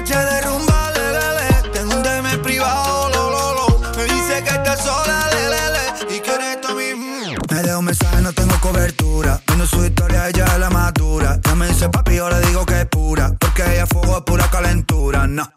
noche 0.05 0.19
de 0.19 0.41
rumba, 0.41 0.91
le, 0.91 1.11
le, 1.13 1.63
le. 1.63 1.69
Tengo 1.69 1.95
un 1.95 2.03
DM 2.03 2.41
privado, 2.43 3.09
lo, 3.09 3.29
lo, 3.31 3.53
lo. 3.55 3.97
Me 3.97 4.03
dice 4.03 4.43
que 4.43 4.49
estás 4.49 4.81
sola, 4.81 5.27
le, 5.31 5.49
le, 5.49 6.07
le. 6.09 6.15
Y 6.15 6.19
que 6.19 6.31
eres 6.31 6.61
tú 6.61 6.75
mismo. 6.75 7.35
Me 7.49 7.63
dejo 7.63 7.81
mensaje, 7.81 8.21
no 8.21 8.31
tengo 8.33 8.55
cobertura. 8.61 9.41
Viendo 9.47 9.65
su 9.65 9.83
historia, 9.83 10.29
ella 10.29 10.45
es 10.45 10.59
la 10.59 10.69
madura. 10.69 11.39
Ya 11.43 11.55
me 11.55 11.67
dice 11.67 11.89
papi, 11.89 12.15
yo 12.15 12.29
le 12.29 12.39
digo 12.41 12.65
que 12.65 12.81
es 12.81 12.85
pura. 12.85 13.31
Porque 13.39 13.63
ella 13.63 13.87
fuego, 13.87 14.17
es 14.17 14.23
pura 14.23 14.47
calentura, 14.49 15.27
no 15.27 15.49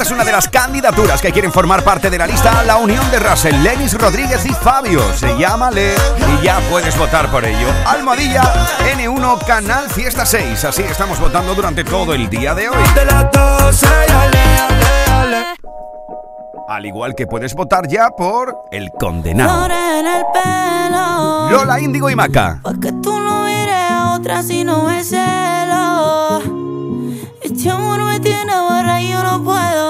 Esta 0.00 0.14
es 0.14 0.14
una 0.14 0.24
de 0.24 0.32
las 0.32 0.48
candidaturas 0.48 1.20
que 1.20 1.30
quieren 1.30 1.52
formar 1.52 1.84
parte 1.84 2.08
de 2.08 2.16
la 2.16 2.26
lista 2.26 2.64
La 2.64 2.78
Unión 2.78 3.10
de 3.10 3.18
Russell, 3.18 3.62
Lenis 3.62 3.92
Rodríguez 3.98 4.46
y 4.46 4.54
Fabio. 4.54 5.02
Se 5.14 5.36
llama 5.36 5.70
Le 5.70 5.92
y 5.92 6.42
ya 6.42 6.58
puedes 6.70 6.96
votar 6.96 7.30
por 7.30 7.44
ello. 7.44 7.68
Almohadilla 7.84 8.40
N1 8.96 9.44
Canal 9.44 9.90
Fiesta 9.90 10.24
6. 10.24 10.64
Así 10.64 10.80
estamos 10.84 11.20
votando 11.20 11.54
durante 11.54 11.84
todo 11.84 12.14
el 12.14 12.30
día 12.30 12.54
de 12.54 12.70
hoy. 12.70 12.78
De 12.94 13.04
las 13.04 13.30
doce, 13.30 13.86
ya 14.08 14.26
le, 14.30 14.38
ale, 14.40 14.86
ale 15.12 15.46
Al 16.66 16.86
igual 16.86 17.14
que 17.14 17.26
puedes 17.26 17.52
votar 17.52 17.86
ya 17.86 18.08
por 18.08 18.56
El 18.72 18.92
Condenado. 18.98 19.68
Lola 21.50 21.78
Índigo 21.78 22.08
y 22.08 22.16
Maca. 22.16 22.60
Pa' 22.62 22.72
que 22.80 22.90
tú 23.02 23.20
no 23.20 23.44
a 23.44 24.14
otra 24.14 24.42
si 24.42 24.64
no 24.64 24.90
es 24.90 25.10
celo. 25.10 26.40
Este 27.42 27.68
amor 27.68 28.02
me 28.02 28.18
tiene 28.20 28.54
barra 28.54 29.02
y 29.02 29.10
yo 29.10 29.22
no 29.22 29.44
puedo 29.44 29.89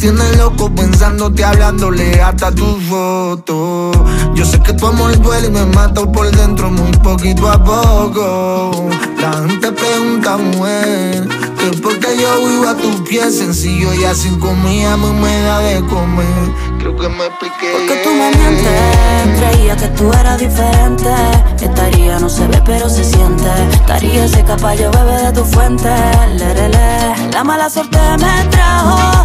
tienes 0.00 0.36
loco 0.38 0.74
pensándote, 0.74 1.44
hablándole 1.44 2.20
hasta 2.22 2.50
tus 2.50 2.82
fotos 2.84 3.96
Yo 4.34 4.44
sé 4.44 4.58
que 4.60 4.72
tu 4.72 4.86
amor 4.86 5.20
duele 5.20 5.48
y 5.48 5.50
me 5.50 5.66
mata 5.66 6.04
por 6.10 6.30
dentro 6.30 6.70
muy 6.70 6.90
poquito 6.92 7.50
a 7.50 7.62
poco 7.62 8.88
La 9.20 9.32
gente 9.46 9.72
pregunta, 9.72 10.38
mujer 10.38 11.28
Que 11.58 11.76
porque 11.82 12.16
yo 12.18 12.48
vivo 12.48 12.68
a 12.68 12.76
tus 12.76 13.08
pies 13.08 13.36
sencillo 13.36 13.92
y 13.94 14.04
así 14.04 14.30
comida 14.38 14.96
me 14.96 15.42
da 15.42 15.58
de 15.60 15.80
comer 15.86 16.70
Creo 16.78 16.96
que 16.96 17.08
me 17.08 17.26
expliqué 17.26 17.72
Porque 17.72 18.00
tú 18.02 18.10
me 18.10 18.30
mientes, 18.36 19.38
creía 19.38 19.76
que 19.76 19.88
tú 19.88 20.10
eras 20.12 20.38
diferente. 20.38 21.10
Estaría, 21.60 22.18
no 22.18 22.28
se 22.28 22.46
ve, 22.46 22.62
pero 22.64 22.88
se 22.88 23.04
siente. 23.04 23.50
Estaría 23.72 24.24
ese 24.24 24.42
caballo, 24.44 24.90
bebe 24.90 25.22
de 25.22 25.32
tu 25.32 25.44
fuente. 25.44 25.90
Lerele. 26.36 27.30
La 27.32 27.44
mala 27.44 27.68
suerte 27.68 27.98
me 28.18 28.48
trajo, 28.50 29.24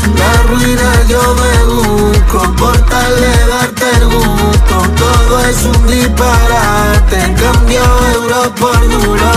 La 0.21 0.33
ruina 0.49 0.89
yo 1.07 1.21
me 1.41 1.53
busco 1.73 2.39
Por 2.55 2.77
tal 2.85 3.13
de 3.21 3.35
darte 3.51 3.85
el 3.97 4.05
gusto. 4.05 4.75
Todo 4.97 5.39
es 5.49 5.63
un 5.63 5.87
disparate 5.87 7.19
Cambio 7.41 7.83
euros 8.13 8.47
por 8.59 8.79
duro 8.89 9.31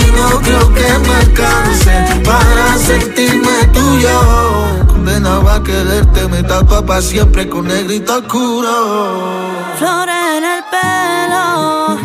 Y 0.00 0.10
no 0.12 0.40
creo 0.40 0.74
que 0.74 0.88
me 1.04 1.14
alcance 1.14 1.92
Para 2.24 2.76
sentirme 2.78 3.56
tuyo. 3.72 4.16
Condenado 4.88 5.48
a 5.48 5.62
quererte 5.62 6.28
Me 6.28 6.42
tapa 6.42 7.00
siempre 7.00 7.48
con 7.48 7.66
negrito 7.66 8.18
oscuro. 8.18 8.70
Flores 9.78 10.14
en 10.36 10.44
el 10.44 10.64
pelo, 10.72 11.98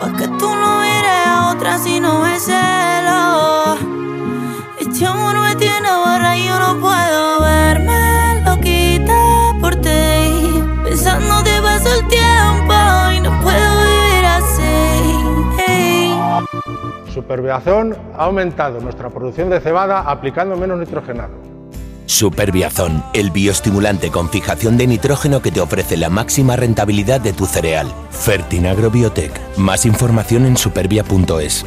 pa' 0.00 0.12
que 0.18 0.28
tú 0.28 0.54
no 0.54 0.80
mires 0.80 1.26
a 1.26 1.50
otra 1.50 1.78
si 1.78 2.00
no 2.00 2.26
es 2.26 2.42
celo. 2.44 3.05
Superbiazón 17.26 17.96
ha 18.14 18.26
aumentado 18.26 18.80
nuestra 18.80 19.10
producción 19.10 19.50
de 19.50 19.58
cebada 19.58 20.02
aplicando 20.02 20.56
menos 20.56 20.78
nitrogenado. 20.78 21.34
Superbiazón, 22.06 23.02
el 23.14 23.32
bioestimulante 23.32 24.12
con 24.12 24.28
fijación 24.28 24.78
de 24.78 24.86
nitrógeno 24.86 25.42
que 25.42 25.50
te 25.50 25.60
ofrece 25.60 25.96
la 25.96 26.08
máxima 26.08 26.54
rentabilidad 26.54 27.20
de 27.20 27.32
tu 27.32 27.46
cereal. 27.46 27.88
Fertinagro 28.10 28.92
Biotech. 28.92 29.32
Más 29.58 29.86
información 29.86 30.46
en 30.46 30.56
supervia.es. 30.56 31.66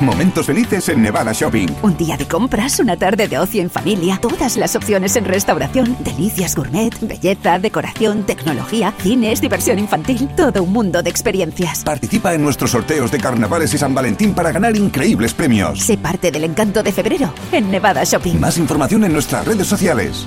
Momentos 0.00 0.46
felices 0.46 0.88
en 0.88 1.02
Nevada 1.02 1.32
Shopping. 1.32 1.68
Un 1.82 1.96
día 1.96 2.16
de 2.16 2.26
compras, 2.26 2.80
una 2.80 2.96
tarde 2.96 3.28
de 3.28 3.38
ocio 3.38 3.60
en 3.60 3.70
familia, 3.70 4.18
todas 4.20 4.56
las 4.56 4.74
opciones 4.74 5.14
en 5.16 5.26
restauración, 5.26 5.96
delicias 6.00 6.56
gourmet, 6.56 6.90
belleza, 7.00 7.58
decoración, 7.58 8.24
tecnología, 8.24 8.94
cines, 8.98 9.40
diversión 9.40 9.78
infantil, 9.78 10.28
todo 10.36 10.62
un 10.62 10.72
mundo 10.72 11.02
de 11.02 11.10
experiencias. 11.10 11.84
Participa 11.84 12.32
en 12.32 12.42
nuestros 12.42 12.70
sorteos 12.70 13.10
de 13.10 13.18
carnavales 13.18 13.74
y 13.74 13.78
San 13.78 13.94
Valentín 13.94 14.34
para 14.34 14.52
ganar 14.52 14.76
increíbles 14.76 15.34
premios. 15.34 15.80
Sé 15.80 15.98
parte 15.98 16.30
del 16.30 16.44
encanto 16.44 16.82
de 16.82 16.92
febrero 16.92 17.34
en 17.52 17.70
Nevada 17.70 18.04
Shopping. 18.04 18.40
Más 18.40 18.56
información 18.56 19.04
en 19.04 19.12
nuestras 19.12 19.46
redes 19.46 19.66
sociales. 19.66 20.26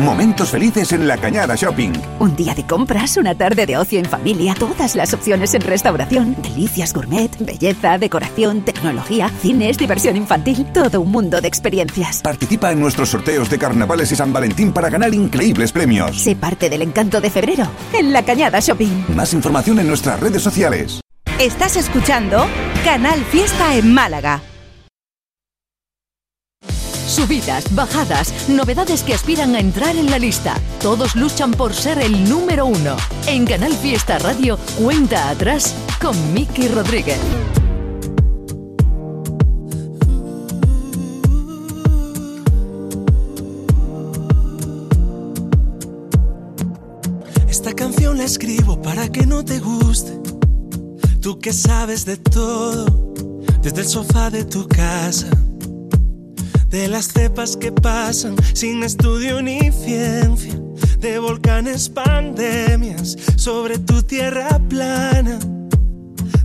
Momentos 0.00 0.48
felices 0.48 0.92
en 0.92 1.06
la 1.06 1.18
Cañada 1.18 1.56
Shopping. 1.56 1.92
Un 2.20 2.34
día 2.34 2.54
de 2.54 2.66
compras, 2.66 3.18
una 3.18 3.34
tarde 3.34 3.66
de 3.66 3.76
ocio 3.76 3.98
en 3.98 4.06
familia, 4.06 4.54
todas 4.54 4.96
las 4.96 5.12
opciones 5.12 5.52
en 5.52 5.60
restauración, 5.60 6.34
delicias 6.42 6.94
gourmet, 6.94 7.30
belleza, 7.38 7.98
decoración, 7.98 8.62
tecnología, 8.62 9.28
cines, 9.28 9.76
diversión 9.76 10.16
infantil, 10.16 10.66
todo 10.72 11.02
un 11.02 11.12
mundo 11.12 11.42
de 11.42 11.48
experiencias. 11.48 12.22
Participa 12.22 12.72
en 12.72 12.80
nuestros 12.80 13.10
sorteos 13.10 13.50
de 13.50 13.58
carnavales 13.58 14.10
y 14.10 14.16
San 14.16 14.32
Valentín 14.32 14.72
para 14.72 14.88
ganar 14.88 15.12
increíbles 15.12 15.70
premios. 15.70 16.18
Sé 16.22 16.34
parte 16.34 16.70
del 16.70 16.80
encanto 16.80 17.20
de 17.20 17.28
febrero 17.28 17.66
en 17.92 18.14
la 18.14 18.24
Cañada 18.24 18.60
Shopping. 18.60 19.04
Más 19.14 19.34
información 19.34 19.80
en 19.80 19.88
nuestras 19.88 20.18
redes 20.18 20.42
sociales. 20.42 21.00
Estás 21.38 21.76
escuchando 21.76 22.46
Canal 22.86 23.20
Fiesta 23.24 23.76
en 23.76 23.92
Málaga. 23.92 24.40
Subidas, 27.20 27.74
bajadas, 27.74 28.48
novedades 28.48 29.02
que 29.02 29.12
aspiran 29.12 29.54
a 29.54 29.60
entrar 29.60 29.94
en 29.94 30.10
la 30.10 30.18
lista. 30.18 30.54
Todos 30.80 31.14
luchan 31.14 31.50
por 31.50 31.74
ser 31.74 31.98
el 31.98 32.26
número 32.26 32.64
uno. 32.64 32.96
En 33.26 33.44
Canal 33.44 33.74
Fiesta 33.74 34.18
Radio, 34.18 34.58
cuenta 34.78 35.28
atrás 35.28 35.74
con 36.00 36.16
Miki 36.32 36.68
Rodríguez. 36.68 37.18
Esta 47.50 47.74
canción 47.74 48.16
la 48.16 48.24
escribo 48.24 48.80
para 48.80 49.10
que 49.10 49.26
no 49.26 49.44
te 49.44 49.58
guste. 49.58 50.18
Tú 51.20 51.38
que 51.38 51.52
sabes 51.52 52.06
de 52.06 52.16
todo, 52.16 53.12
desde 53.60 53.82
el 53.82 53.88
sofá 53.88 54.30
de 54.30 54.46
tu 54.46 54.66
casa, 54.66 55.28
de 56.70 56.86
las 56.86 57.08
cepas 57.08 57.56
que 57.56 57.72
pasan 57.72 58.36
sin 58.54 58.82
estudio 58.84 59.42
ni 59.42 59.72
ciencia, 59.72 60.54
de 60.98 61.18
volcanes, 61.18 61.88
pandemias 61.88 63.16
sobre 63.36 63.78
tu 63.78 64.02
tierra 64.02 64.60
plana, 64.68 65.38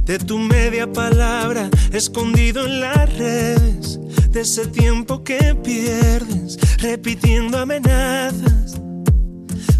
de 0.03 0.17
tu 0.17 0.39
media 0.39 0.91
palabra 0.91 1.69
escondido 1.91 2.65
en 2.65 2.79
las 2.79 3.13
redes, 3.17 3.99
de 4.29 4.41
ese 4.41 4.65
tiempo 4.67 5.23
que 5.23 5.55
pierdes 5.55 6.57
repitiendo 6.79 7.59
amenazas. 7.59 8.81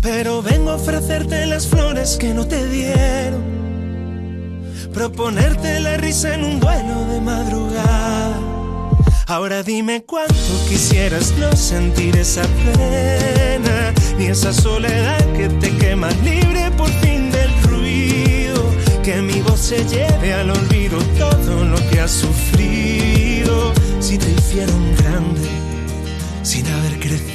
Pero 0.01 0.43
vengo 0.43 0.69
a 0.69 0.75
ofrecerte 0.75 1.47
las 1.47 1.67
flores 1.67 2.17
que 2.19 2.33
no 2.33 2.47
te 2.47 2.67
dieron. 2.69 3.43
Proponerte 4.93 5.79
la 5.79 5.97
risa 5.97 6.35
en 6.35 6.45
un 6.45 6.59
duelo 6.59 7.05
de 7.07 7.21
madrugada. 7.21 8.54
Ahora 9.27 9.63
dime 9.63 10.03
cuánto 10.03 10.35
quisieras 10.69 11.33
no 11.39 11.51
sentir 11.55 12.15
esa 12.15 12.43
pena, 12.43 13.91
ni 14.19 14.27
esa 14.27 14.53
soledad 14.53 15.17
que 15.33 15.49
te 15.49 15.75
quema 15.77 16.09
libre 16.23 16.69
por 16.77 16.89
fin 17.01 17.31
del 17.31 17.49
ruido. 17.63 18.63
Que 19.03 19.23
mi 19.23 19.41
voz 19.41 19.59
se 19.59 19.83
lleve 19.85 20.31
al 20.33 20.51
olvido 20.51 20.99
todo 21.17 21.65
lo 21.65 21.77
que 21.89 22.01
has 22.01 22.11
sufrido. 22.11 23.73
Si 23.99 24.19
te 24.19 24.29
hicieron 24.31 24.95
grande 24.95 25.49
sin 26.43 26.67
haber 26.67 26.99
crecido. 26.99 27.34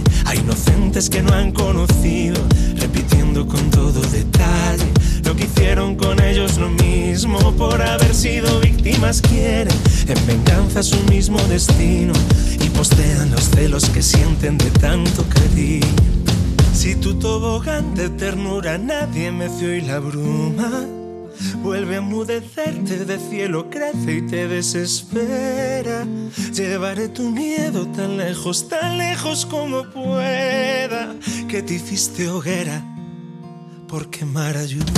a 0.31 0.35
inocentes 0.35 1.09
que 1.09 1.21
no 1.21 1.33
han 1.33 1.51
conocido, 1.51 2.41
repitiendo 2.77 3.45
con 3.45 3.69
todo 3.69 3.99
detalle 4.01 4.85
lo 5.25 5.35
que 5.35 5.43
hicieron 5.43 5.95
con 5.95 6.21
ellos 6.21 6.57
lo 6.57 6.69
mismo 6.69 7.37
por 7.57 7.81
haber 7.81 8.13
sido 8.13 8.59
víctimas 8.61 9.21
quieren 9.21 9.75
en 10.07 10.27
venganza 10.27 10.83
su 10.83 10.97
mismo 11.11 11.37
destino 11.49 12.13
y 12.59 12.69
postean 12.69 13.31
los 13.31 13.49
celos 13.49 13.89
que 13.89 14.01
sienten 14.01 14.57
de 14.57 14.71
tanto 14.71 15.23
cariño. 15.27 15.87
Si 16.73 16.95
tu 16.95 17.15
tobogán 17.15 17.93
de 17.93 18.09
ternura 18.09 18.77
nadie 18.77 19.31
meció 19.31 19.75
y 19.75 19.81
la 19.81 19.99
bruma 19.99 20.85
vuelve 21.61 21.95
a 21.95 21.97
emudecerte 21.99 23.05
de 23.05 23.19
cielo 23.19 23.69
crece 23.69 24.17
y 24.17 24.21
te 24.23 24.47
desespera. 24.47 26.05
Llevaré 26.53 27.09
tu 27.09 27.29
miedo 27.29 27.87
tan 27.87 28.17
lejos, 28.17 28.67
tan 28.67 28.97
lejos 28.97 29.45
como 29.45 29.83
pueda, 29.89 31.15
que 31.47 31.61
te 31.61 31.75
hiciste 31.75 32.27
hoguera 32.27 32.83
por 33.87 34.09
quemar 34.09 34.57
ayuda. 34.57 34.91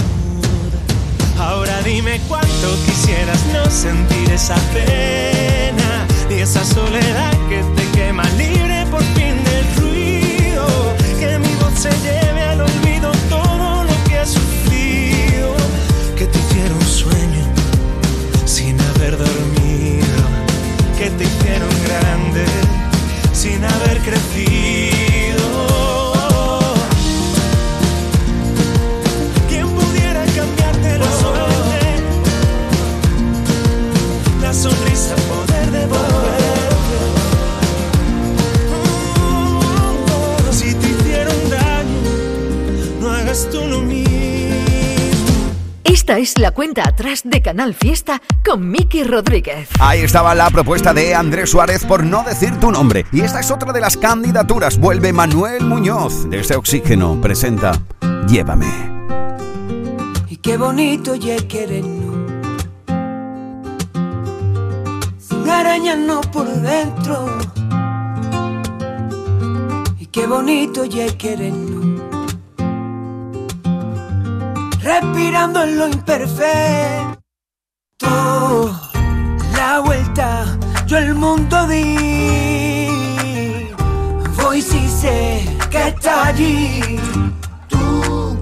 Ahora 1.38 1.82
dime 1.82 2.22
cuánto 2.28 2.76
quisieras 2.86 3.44
no 3.54 3.70
sentir 3.70 4.32
esa 4.32 4.56
pena 4.74 6.08
y 6.30 6.42
esa 6.42 6.64
soledad 6.64 7.34
que 7.50 7.64
te 7.76 7.98
quema 7.98 8.24
libre 8.38 8.73
Esta 46.04 46.18
es 46.18 46.38
la 46.38 46.52
cuenta 46.52 46.86
atrás 46.86 47.22
de 47.24 47.42
Canal 47.42 47.74
Fiesta 47.74 48.22
con 48.44 48.70
Miki 48.70 49.06
Rodríguez. 49.06 49.70
Ahí 49.80 50.02
estaba 50.02 50.36
la 50.36 50.50
propuesta 50.50 50.94
de 50.94 51.16
Andrés 51.16 51.50
Suárez 51.50 51.86
por 51.86 52.04
no 52.04 52.26
decir 52.26 52.60
tu 52.60 52.74
nombre. 52.74 53.06
Y 53.14 53.22
esta 53.22 53.40
es 53.40 53.50
otra 53.50 53.72
de 53.72 53.80
las 53.80 53.96
candidaturas. 53.96 54.78
Vuelve 54.78 55.14
Manuel 55.14 55.64
Muñoz 55.64 56.30
desde 56.30 56.58
Oxígeno. 56.58 57.22
Presenta 57.22 57.82
Llévame. 58.28 58.68
Y 60.28 60.36
qué 60.36 60.58
bonito 60.58 61.16
ya 61.16 61.38
querernos. 61.48 62.16
Sin 65.20 65.50
arañarnos 65.50 66.28
por 66.28 66.50
dentro. 66.50 67.30
Y 70.00 70.08
qué 70.08 70.28
bonito 70.28 70.84
ya 70.84 71.08
querernos. 71.18 71.83
Respirando 74.84 75.64
en 75.64 75.78
lo 75.78 75.88
imperfecto. 75.88 77.18
La 79.56 79.80
vuelta, 79.80 80.58
yo 80.86 80.98
el 80.98 81.16
mundo 81.16 81.66
di. 81.68 82.90
Voy 84.42 84.62
si 84.62 84.86
sé 84.90 85.46
que 85.72 85.88
está 85.88 86.28
allí. 86.28 87.00
Tú, 87.70 88.38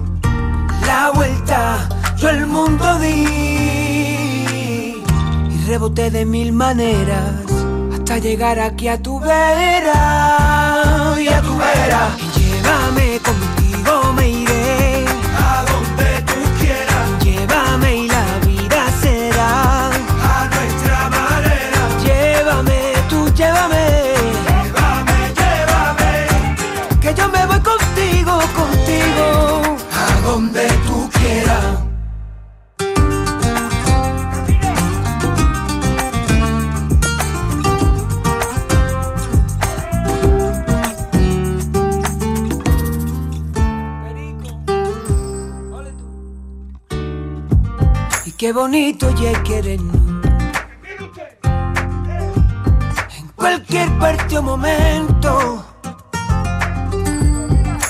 la 0.84 1.12
vuelta, 1.14 1.88
yo 2.16 2.28
el 2.30 2.46
mundo 2.46 2.98
di. 2.98 3.24
Y 5.48 5.64
reboté 5.68 6.10
de 6.10 6.24
mil 6.24 6.52
maneras 6.52 7.36
hasta 7.94 8.18
llegar 8.18 8.58
aquí 8.58 8.88
a 8.88 9.00
tu 9.00 9.20
vera. 9.20 11.14
Y 11.20 11.28
a 11.28 11.40
tu 11.40 11.56
vera. 11.56 12.16
Y 12.18 12.40
llévame 12.40 13.20
contigo, 13.20 14.12
me 14.14 14.28
iré. 14.28 14.51
Qué 48.42 48.52
bonito 48.52 49.08
ya 49.14 49.40
querernos. 49.44 49.94
En 53.16 53.28
cualquier 53.36 53.88
parte 54.00 54.36
o 54.36 54.42
momento. 54.42 55.64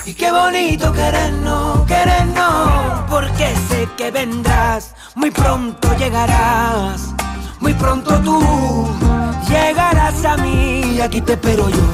Y 0.05 0.13
qué 0.13 0.31
bonito 0.31 0.93
querernos, 0.93 1.87
querernos. 1.87 3.01
Porque 3.09 3.47
sé 3.67 3.89
que 3.97 4.11
vendrás, 4.11 4.93
muy 5.15 5.31
pronto 5.31 5.87
llegarás. 5.97 7.15
Muy 7.59 7.73
pronto 7.73 8.21
tú 8.21 8.39
llegarás 9.49 10.23
a 10.23 10.37
mí. 10.37 10.99
Aquí 11.01 11.19
te 11.21 11.33
espero 11.33 11.67
yo. 11.67 11.87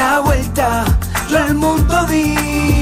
La 0.00 0.18
vuelta, 0.18 0.84
yo 1.30 1.38
el 1.38 1.54
mundo 1.54 2.04
di. 2.06 2.81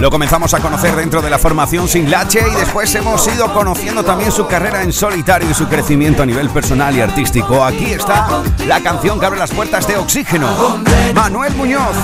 Lo 0.00 0.10
comenzamos 0.10 0.52
a 0.52 0.60
conocer 0.60 0.94
dentro 0.94 1.22
de 1.22 1.30
la 1.30 1.38
formación 1.38 1.88
Sin 1.88 2.10
Lache 2.10 2.40
y 2.40 2.54
después 2.54 2.94
hemos 2.94 3.26
ido 3.28 3.52
conociendo 3.54 4.04
también 4.04 4.30
su 4.30 4.46
carrera 4.46 4.82
en 4.82 4.92
solitario 4.92 5.50
y 5.50 5.54
su 5.54 5.66
crecimiento 5.68 6.22
a 6.22 6.26
nivel 6.26 6.50
personal 6.50 6.94
y 6.94 7.00
artístico. 7.00 7.64
Aquí 7.64 7.86
está 7.86 8.42
la 8.66 8.82
canción 8.82 9.18
que 9.18 9.26
abre 9.26 9.38
las 9.38 9.52
puertas 9.52 9.88
de 9.88 9.96
Oxígeno. 9.96 10.82
Manuel 11.14 11.54
Muñoz. 11.54 11.96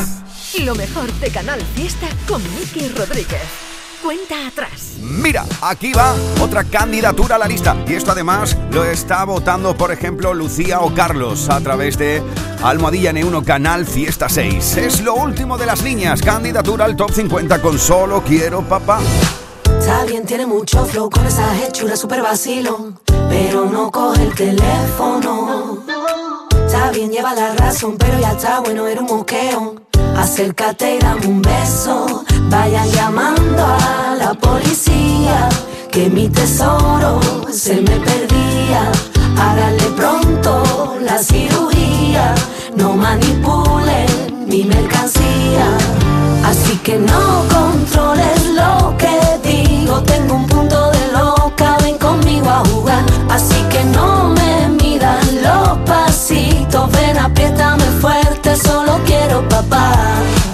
Lo 0.61 0.75
mejor 0.75 1.13
de 1.15 1.31
Canal 1.31 1.61
Fiesta 1.75 2.07
con 2.27 2.43
Miki 2.55 2.89
Rodríguez. 2.89 3.72
Cuenta 4.03 4.49
atrás. 4.49 4.97
Mira, 5.01 5.45
aquí 5.61 5.93
va 5.93 6.15
otra 6.41 6.65
candidatura 6.65 7.37
a 7.37 7.39
la 7.39 7.47
lista. 7.47 7.77
Y 7.87 7.95
esto 7.95 8.11
además 8.11 8.57
lo 8.73 8.83
está 8.85 9.25
votando, 9.25 9.77
por 9.77 9.93
ejemplo, 9.93 10.35
Lucía 10.35 10.81
o 10.81 10.93
Carlos 10.93 11.49
a 11.49 11.61
través 11.61 11.97
de 11.99 12.21
Almohadilla 12.65 13.13
N1 13.13 13.45
Canal 13.45 13.87
Fiesta 13.87 14.29
6. 14.29 14.77
Es 14.77 15.01
lo 15.03 15.15
último 15.15 15.57
de 15.57 15.67
las 15.67 15.83
niñas. 15.83 16.21
Candidatura 16.21 16.85
al 16.85 16.97
top 16.97 17.13
50 17.13 17.63
con 17.63 17.79
Solo 17.79 18.23
Quiero 18.23 18.63
Papá. 18.63 18.99
Está 19.79 20.05
bien, 20.05 20.25
tiene 20.25 20.47
mucho 20.47 20.85
flow 20.85 21.09
con 21.09 21.25
esa 21.25 21.57
hechura 21.65 21.97
super 21.97 22.23
vacilón, 22.23 22.99
pero 23.29 23.67
no 23.67 23.91
coge 23.91 24.25
el 24.25 24.35
teléfono. 24.35 25.85
Está 26.67 26.91
bien, 26.91 27.11
lleva 27.11 27.35
la 27.35 27.55
razón, 27.55 27.97
pero 27.99 28.19
ya 28.19 28.33
está 28.33 28.61
bueno, 28.61 28.87
era 28.87 29.01
un 29.01 29.07
moqueo. 29.07 29.77
Acércate 30.17 30.97
y 30.97 30.99
dame 30.99 31.27
un 31.27 31.43
beso. 31.43 32.25
Vayan 32.53 32.87
llamando 32.91 33.65
a 33.65 34.15
la 34.15 34.35
policía, 34.35 35.49
que 35.91 36.11
mi 36.11 36.29
tesoro 36.29 37.19
se 37.51 37.77
me 37.77 37.97
perdía. 37.97 38.93
Háganle 39.41 39.85
pronto 39.97 40.99
la 41.01 41.17
cirugía, 41.17 42.35
no 42.77 42.93
manipulen 42.93 44.47
mi 44.47 44.65
mercancía. 44.65 45.67
Así 46.45 46.77
que 46.85 46.99
no 46.99 47.43
controles 47.49 48.45
lo 48.51 48.99
que 48.99 49.17
digo. 49.43 50.03
Tengo 50.03 50.35
un 50.35 50.47
punto 50.47 50.91
de 50.91 51.11
loca, 51.11 51.79
ven 51.83 51.97
conmigo 51.97 52.51
a 52.51 52.63
jugar. 52.67 53.03
Así 53.31 53.63
que 53.71 53.83
no 53.85 54.29
me 54.29 54.69
midan 54.69 55.25
los 55.43 55.79
pasitos. 55.87 56.93
Ven, 56.93 57.17
apriétame 57.17 57.85
fuerte, 58.03 58.57
solo 58.57 59.01
quiero 59.07 59.49
papá. 59.49 59.95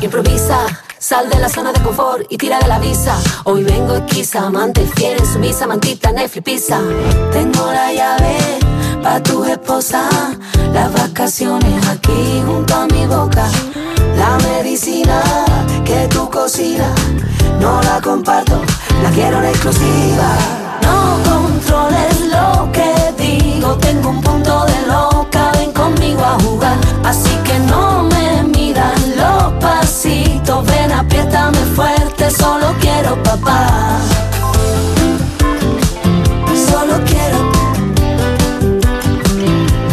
Improvisa. 0.01 0.88
Sal 1.01 1.31
de 1.31 1.39
la 1.39 1.49
zona 1.49 1.73
de 1.73 1.81
confort 1.81 2.27
y 2.29 2.37
tira 2.37 2.59
de 2.59 2.67
la 2.67 2.81
visa. 2.81 3.17
Hoy 3.45 3.63
vengo 3.63 3.95
esquiza, 3.95 4.47
amante 4.47 4.85
fiel, 4.97 5.25
sumisa, 5.25 5.67
mantita, 5.67 6.11
Netflix, 6.11 6.45
pizza. 6.45 6.81
Tengo 7.33 7.67
la 7.73 7.93
llave 7.93 8.37
pa' 9.03 9.23
tu 9.23 9.45
esposa. 9.45 10.09
Las 10.73 10.93
vacaciones 10.93 11.87
aquí 11.87 12.43
junto 12.45 12.75
a 12.75 12.87
mi 12.87 13.07
boca. 13.07 13.49
La 14.17 14.37
medicina 14.49 15.23
que 15.85 16.09
tú 16.09 16.29
cocinas, 16.31 16.99
no 17.61 17.81
la 17.83 18.01
comparto, 18.01 18.61
la 19.03 19.11
quiero 19.11 19.39
en 19.39 19.45
exclusiva. 19.45 20.37
No 20.83 21.19
controles 21.31 22.21
lo 22.27 22.73
que 22.73 23.15
digo, 23.17 23.77
tengo 23.77 24.11
un 24.11 24.21
punto 24.21 24.67
de 24.67 24.87
loca, 24.89 25.53
ven 25.53 25.73
conmigo 25.73 26.25
a 26.25 26.41
jugar. 26.41 26.77
Así 27.05 27.38
Bueno, 30.59 30.73
ven, 30.73 30.93
apriétame 30.93 31.59
fuerte, 31.77 32.31
solo 32.31 32.75
quiero 32.81 33.23
papá. 33.23 34.01
Solo 36.69 36.95
quiero, 37.07 37.39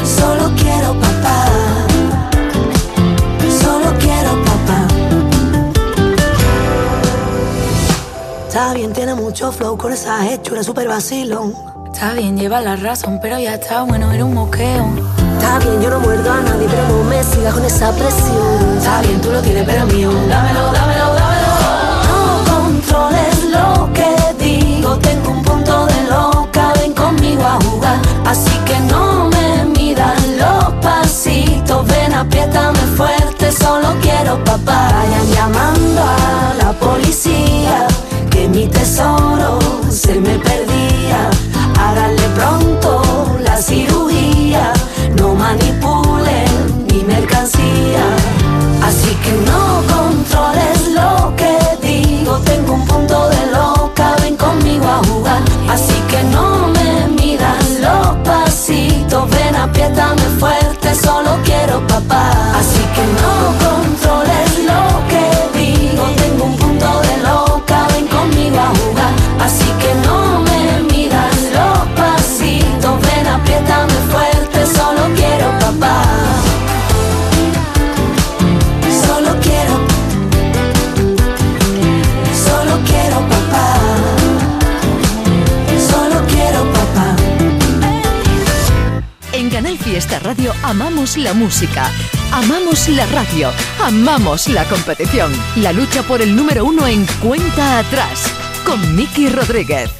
solo 0.03 0.51
quiero 0.55 0.93
papá. 0.99 1.45
Solo 3.61 3.93
quiero 3.99 4.31
papá. 4.43 4.87
Está 8.47 8.73
bien, 8.73 8.91
tiene 8.93 9.13
mucho 9.13 9.51
flow 9.51 9.77
con 9.77 9.93
esa 9.93 10.27
hechura, 10.27 10.63
super 10.63 10.87
vacilón. 10.87 11.53
Está 11.93 12.13
bien, 12.13 12.37
lleva 12.37 12.61
la 12.61 12.75
razón, 12.75 13.19
pero 13.21 13.37
ya 13.37 13.53
está 13.55 13.83
bueno, 13.83 14.11
era 14.11 14.25
un 14.25 14.33
moqueo. 14.33 15.24
Está 15.45 15.59
bien, 15.59 15.79
yo 15.79 15.91
no 15.91 15.99
muerdo 15.99 16.31
a 16.31 16.41
nadie, 16.41 16.67
pero 16.67 16.87
no 16.87 17.03
me 17.03 17.23
sigas 17.23 17.53
con 17.53 17.63
esa 17.63 17.91
presión. 17.91 18.77
Está 18.79 19.01
bien, 19.01 19.21
tú 19.21 19.29
lo 19.31 19.39
tienes, 19.43 19.63
pero 19.63 19.85
mío. 19.85 20.09
Dámelo, 20.27 20.71
dámelo, 20.71 21.13
dámelo. 21.13 21.51
No 22.07 22.51
controles 22.51 23.43
lo 23.51 23.93
que 23.93 24.43
digo, 24.43 24.97
tengo 24.97 25.29
un 25.29 25.43
punto 25.43 25.85
de 25.85 26.03
loca, 26.09 26.73
ven 26.79 26.93
conmigo 26.93 27.43
a 27.43 27.59
jugar. 27.63 27.99
Así 28.25 28.57
que 28.65 28.79
no 28.91 29.29
me 29.29 29.65
midas 29.65 30.19
los 30.35 30.73
pasitos, 30.81 31.85
ven, 31.85 32.11
apriétame 32.15 32.79
fuerte, 32.97 33.51
solo 33.51 33.93
quiero 34.01 34.43
papá. 34.45 34.89
Vayan 34.93 35.31
llamando 35.31 36.01
a 36.01 36.55
la 36.57 36.73
policía, 36.73 37.85
que 38.31 38.47
mi 38.47 38.67
tesoro 38.67 39.59
se 39.91 40.15
me 40.15 40.39
perdía. 40.39 41.29
Háganle 41.79 42.27
pronto 42.29 43.37
la 43.43 43.57
cirugía, 43.57 44.04
apriétame 59.65 60.21
fuerte, 60.39 60.95
solo 60.95 61.37
quiero 61.43 61.85
papá. 61.87 62.54
Amamos 91.05 91.17
la 91.17 91.33
música, 91.35 91.91
amamos 92.31 92.89
la 92.89 93.05
radio, 93.05 93.51
amamos 93.79 94.47
la 94.47 94.63
competición. 94.65 95.31
La 95.57 95.71
lucha 95.71 96.01
por 96.01 96.19
el 96.19 96.35
número 96.35 96.65
uno 96.65 96.87
en 96.87 97.05
cuenta 97.21 97.77
atrás 97.77 98.33
con 98.65 98.95
Miki 98.95 99.29
Rodríguez. 99.29 99.91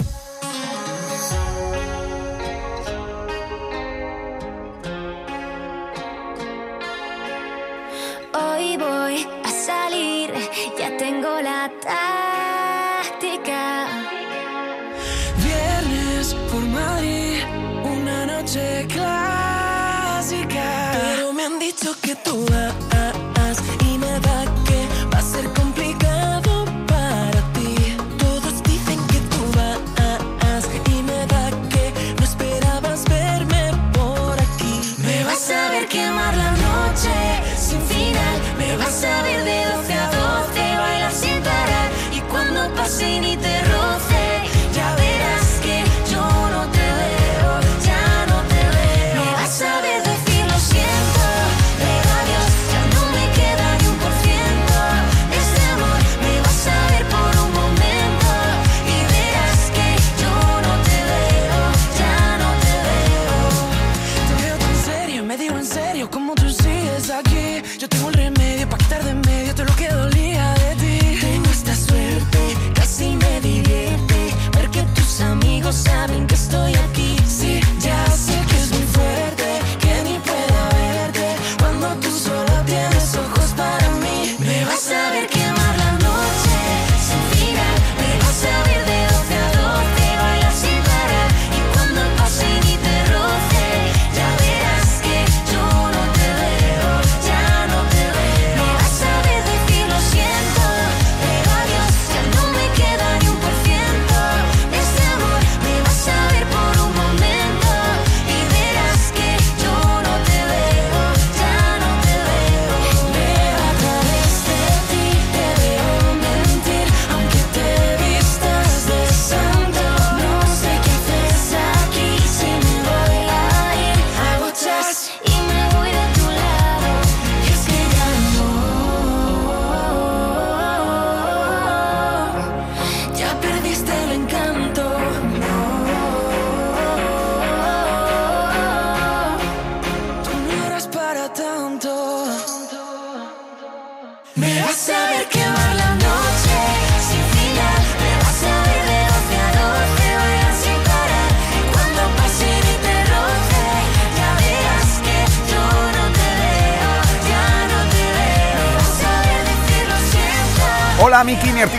Hoy 8.33 8.77
voy 8.77 9.27
a 9.43 9.49
salir, 9.49 10.33
ya 10.79 10.97
tengo 10.97 11.39
la 11.39 11.69
táctica. 11.83 12.04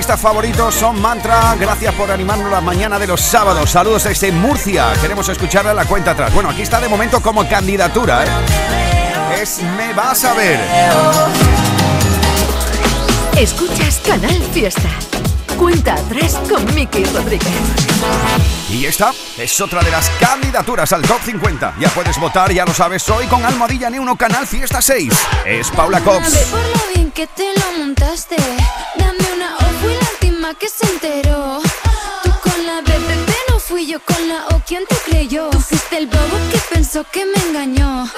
Miki, 0.07 0.15
mi 0.15 0.15
artista 0.15 0.17
favorito 0.17 0.71
son 0.71 1.01
Mantra. 1.01 1.57
Gracias 1.59 1.95
por 1.95 2.11
animarnos 2.11 2.51
la 2.51 2.61
mañana 2.61 2.99
de 2.99 3.07
los 3.07 3.21
sábados. 3.21 3.71
Saludos 3.71 4.05
desde 4.05 4.31
Murcia. 4.31 4.93
Queremos 5.01 5.29
escucharla 5.29 5.73
a 5.73 5.75
la 5.75 5.85
cuenta 5.85 6.13
atrás. 6.13 6.33
Bueno, 6.33 6.51
aquí 6.51 6.63
está 6.63 6.81
de 6.81 6.89
momento 6.89 7.21
como 7.21 7.49
candidatura, 7.49 8.25
¿eh? 8.25 8.29
Es 9.41 9.61
Me 9.77 9.93
vas 9.95 10.25
a 10.25 10.35
ver. 10.35 10.61
Escuchas 13.37 14.01
Canal 14.07 14.43
Fiesta. 14.53 14.89
Cuenta 15.59 15.95
atrás 15.95 16.39
con 16.49 16.65
Miki 16.75 17.05
Rodríguez. 17.05 17.87
Y 18.71 18.85
esta 18.85 19.13
es 19.39 19.61
otra 19.61 19.83
de 19.83 19.91
las 19.91 20.11
candidaturas 20.21 20.93
al 20.93 21.03
top 21.03 21.21
50. 21.25 21.75
Ya 21.81 21.89
puedes 21.89 22.19
votar, 22.19 22.53
ya 22.53 22.65
lo 22.65 22.75
sabes, 22.75 23.09
hoy 23.09 23.27
con 23.27 23.45
Almohadilla 23.45 23.89
N1 23.89 24.17
Canal 24.17 24.47
Fiesta 24.47 24.83
6. 24.83 25.13
Es 25.47 25.71
Paula 25.71 26.01
Cops. 26.01 26.37
por 26.51 26.61
lo 26.61 26.95
bien 26.95 27.11
que 27.11 27.27
te 27.27 27.53
lo 27.59 27.79
montaste. 27.79 28.37
Dame 28.97 29.33
una 29.35 29.66
fui 29.87 29.95
la 29.95 30.11
última 30.11 30.55
que 30.55 30.69
se 30.69 30.87
enteró. 30.87 31.61
Tú 32.25 32.31
con 32.43 32.67
la 32.67 32.81
BBB 32.81 33.31
no 33.51 33.59
fui 33.61 33.87
yo 33.87 34.01
con 34.01 34.29
la 34.29 34.47
O. 34.53 34.61
¿Quién 34.67 34.85
te 34.89 34.97
creyó? 34.97 35.51
Tú 35.51 35.61
fuiste 35.61 35.99
el 35.99 36.07
bobo 36.07 36.37
que 36.51 36.59
pensó 36.75 37.05
que 37.13 37.25
me 37.25 37.41
engañó. 37.49 38.09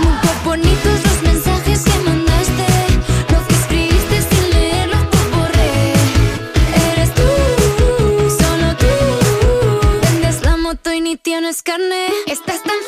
Muy 0.00 0.12
bonitos 0.44 0.96
los 1.06 1.22
mensajes 1.22 1.82
que 1.82 1.98
mandaste. 2.08 2.66
Lo 3.32 3.46
que 3.46 3.54
escribiste 3.54 4.16
sin 4.30 4.50
leerlo. 4.50 4.98
Eres 6.92 7.14
tú, 7.14 7.28
solo 8.40 8.76
tú. 8.76 8.92
Vendes 10.02 10.42
la 10.42 10.56
moto 10.56 10.92
y 10.92 11.00
ni 11.00 11.16
tienes 11.16 11.62
carne. 11.62 12.06
Estás 12.26 12.62
tan 12.62 12.78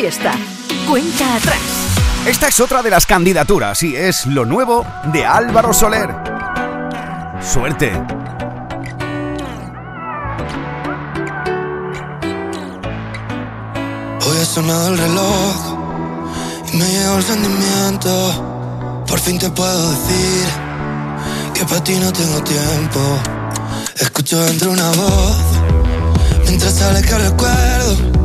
fiesta. 0.00 0.32
Cuenta 0.88 1.34
atrás. 1.34 1.60
Esta 2.26 2.48
es 2.48 2.58
otra 2.58 2.82
de 2.82 2.88
las 2.88 3.04
candidaturas 3.04 3.82
y 3.82 3.94
es 3.94 4.24
lo 4.24 4.46
nuevo 4.46 4.86
de 5.12 5.26
Álvaro 5.26 5.74
Soler. 5.74 6.08
Suerte. 7.42 7.92
Hoy 14.26 14.38
ha 14.40 14.44
sonado 14.46 14.88
el 14.88 14.98
reloj 14.98 15.54
y 16.72 16.76
me 16.78 16.86
llegó 16.86 17.16
el 17.18 17.22
sentimiento. 17.22 19.04
Por 19.06 19.20
fin 19.20 19.38
te 19.38 19.50
puedo 19.50 19.90
decir 19.90 20.46
que 21.52 21.64
para 21.66 21.84
ti 21.84 21.96
no 22.00 22.10
tengo 22.10 22.42
tiempo. 22.42 23.00
Escucho 23.96 24.42
dentro 24.46 24.70
una 24.70 24.90
voz 24.92 25.36
mientras 26.46 26.74
sale 26.74 27.02
que 27.02 27.18
recuerdo 27.18 28.19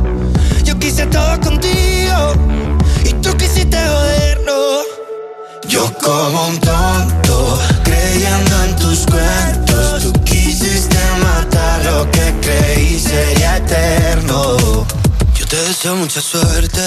estaba 1.15 1.39
contigo 1.39 2.33
y 3.05 3.13
tú 3.21 3.29
quisiste 3.37 3.77
joderlo. 3.77 4.81
Yo 5.69 5.89
como 6.03 6.47
un 6.47 6.59
tonto, 6.59 7.57
creyendo 7.85 8.63
en 8.65 8.75
tus 8.75 9.05
cuentos, 9.05 10.03
tú 10.03 10.11
quisiste 10.25 10.97
matar 11.23 11.85
lo 11.85 12.11
que 12.11 12.35
creí 12.41 12.99
sería 12.99 13.57
eterno. 13.57 14.57
Yo 15.39 15.45
te 15.47 15.55
deseo 15.55 15.95
mucha 15.95 16.19
suerte, 16.19 16.81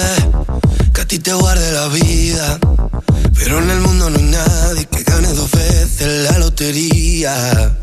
que 0.93 1.01
a 1.01 1.05
ti 1.07 1.17
te 1.17 1.33
guarde 1.33 1.71
la 1.71 1.87
vida. 1.87 2.59
Pero 3.33 3.57
en 3.57 3.69
el 3.71 3.79
mundo 3.79 4.11
no 4.11 4.17
hay 4.17 4.25
nadie 4.25 4.85
que 4.85 5.03
gane 5.03 5.29
dos 5.33 5.49
veces 5.49 6.29
la 6.29 6.37
lotería. 6.37 7.75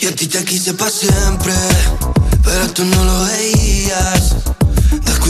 Y 0.00 0.06
a 0.06 0.16
ti 0.16 0.26
te 0.26 0.44
quise 0.44 0.74
para 0.74 0.90
siempre, 0.90 1.54
pero 2.42 2.68
tú 2.72 2.84
no 2.86 3.04
lo 3.04 3.24
veías 3.26 4.34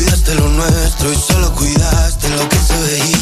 descuidaste 0.03 0.35
lo 0.35 0.49
nuestro 0.49 1.13
y 1.13 1.17
solo 1.17 1.53
cuidaste 1.55 2.29
lo 2.31 2.49
que 2.49 2.57
se 2.57 2.79
veía. 2.81 3.22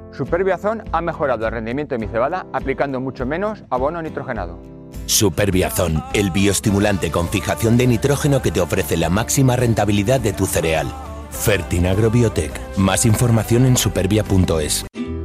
Superbiazón 0.11 0.83
ha 0.91 1.01
mejorado 1.01 1.45
el 1.45 1.51
rendimiento 1.53 1.95
de 1.95 2.05
mi 2.05 2.11
cebada 2.11 2.45
aplicando 2.53 2.99
mucho 2.99 3.25
menos 3.25 3.63
abono 3.69 4.01
nitrogenado. 4.01 4.59
Superbiazón, 5.05 6.03
el 6.13 6.31
bioestimulante 6.31 7.11
con 7.11 7.27
fijación 7.29 7.77
de 7.77 7.87
nitrógeno 7.87 8.41
que 8.41 8.51
te 8.51 8.61
ofrece 8.61 8.97
la 8.97 9.09
máxima 9.09 9.55
rentabilidad 9.55 10.19
de 10.19 10.33
tu 10.33 10.45
cereal. 10.45 10.87
Fertinagro 11.31 12.11
Biotech. 12.11 12.51
Más 12.77 13.05
información 13.05 13.65
en 13.65 13.77
supervia.es. 13.77 14.85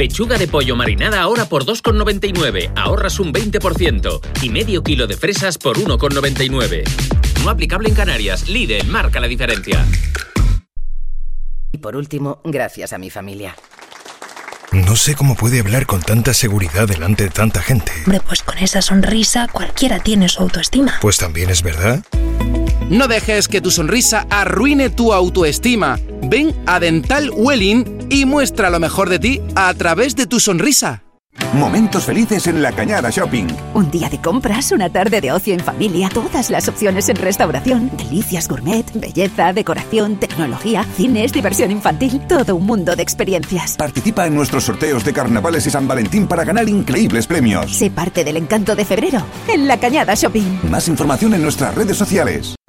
Pechuga 0.00 0.38
de 0.38 0.48
pollo 0.48 0.76
marinada 0.76 1.20
ahora 1.20 1.44
por 1.44 1.66
2,99. 1.66 2.72
Ahorras 2.74 3.20
un 3.20 3.34
20%. 3.34 4.20
Y 4.40 4.48
medio 4.48 4.82
kilo 4.82 5.06
de 5.06 5.14
fresas 5.14 5.58
por 5.58 5.76
1,99. 5.76 6.84
No 7.44 7.50
aplicable 7.50 7.90
en 7.90 7.94
Canarias. 7.94 8.48
Lidl 8.48 8.86
marca 8.86 9.20
la 9.20 9.28
diferencia. 9.28 9.84
Y 11.70 11.76
por 11.76 11.96
último, 11.96 12.40
gracias 12.44 12.94
a 12.94 12.98
mi 12.98 13.10
familia. 13.10 13.54
No 14.72 14.96
sé 14.96 15.14
cómo 15.14 15.34
puede 15.34 15.60
hablar 15.60 15.84
con 15.84 16.00
tanta 16.00 16.32
seguridad 16.32 16.88
delante 16.88 17.24
de 17.24 17.30
tanta 17.30 17.60
gente. 17.60 17.92
Hombre, 18.06 18.22
pues 18.26 18.42
con 18.42 18.56
esa 18.56 18.80
sonrisa 18.80 19.48
cualquiera 19.52 19.98
tiene 19.98 20.30
su 20.30 20.40
autoestima. 20.40 20.94
Pues 21.02 21.18
también 21.18 21.50
es 21.50 21.62
verdad. 21.62 22.02
No 22.90 23.06
dejes 23.06 23.46
que 23.46 23.60
tu 23.60 23.70
sonrisa 23.70 24.26
arruine 24.30 24.90
tu 24.90 25.12
autoestima. 25.12 25.96
Ven 26.22 26.52
a 26.66 26.80
Dental 26.80 27.30
Welling 27.32 28.08
y 28.10 28.24
muestra 28.24 28.68
lo 28.68 28.80
mejor 28.80 29.08
de 29.08 29.20
ti 29.20 29.40
a 29.54 29.72
través 29.74 30.16
de 30.16 30.26
tu 30.26 30.40
sonrisa. 30.40 31.04
Momentos 31.54 32.04
felices 32.04 32.48
en 32.48 32.60
la 32.60 32.72
Cañada 32.72 33.10
Shopping. 33.10 33.46
Un 33.74 33.92
día 33.92 34.08
de 34.08 34.20
compras, 34.20 34.72
una 34.72 34.90
tarde 34.90 35.20
de 35.20 35.30
ocio 35.30 35.54
en 35.54 35.60
familia, 35.60 36.08
todas 36.12 36.50
las 36.50 36.66
opciones 36.66 37.08
en 37.08 37.14
restauración, 37.14 37.92
delicias 37.96 38.48
gourmet, 38.48 38.84
belleza, 38.94 39.52
decoración, 39.52 40.16
tecnología, 40.16 40.84
cines, 40.96 41.32
diversión 41.32 41.70
infantil, 41.70 42.20
todo 42.26 42.56
un 42.56 42.66
mundo 42.66 42.96
de 42.96 43.04
experiencias. 43.04 43.76
Participa 43.76 44.26
en 44.26 44.34
nuestros 44.34 44.64
sorteos 44.64 45.04
de 45.04 45.12
carnavales 45.12 45.64
y 45.64 45.70
San 45.70 45.86
Valentín 45.86 46.26
para 46.26 46.42
ganar 46.42 46.68
increíbles 46.68 47.28
premios. 47.28 47.72
Sé 47.72 47.88
parte 47.88 48.24
del 48.24 48.36
encanto 48.36 48.74
de 48.74 48.84
febrero 48.84 49.24
en 49.46 49.68
la 49.68 49.78
Cañada 49.78 50.14
Shopping. 50.16 50.68
Más 50.68 50.88
información 50.88 51.34
en 51.34 51.42
nuestras 51.42 51.72
redes 51.76 51.96
sociales. 51.96 52.56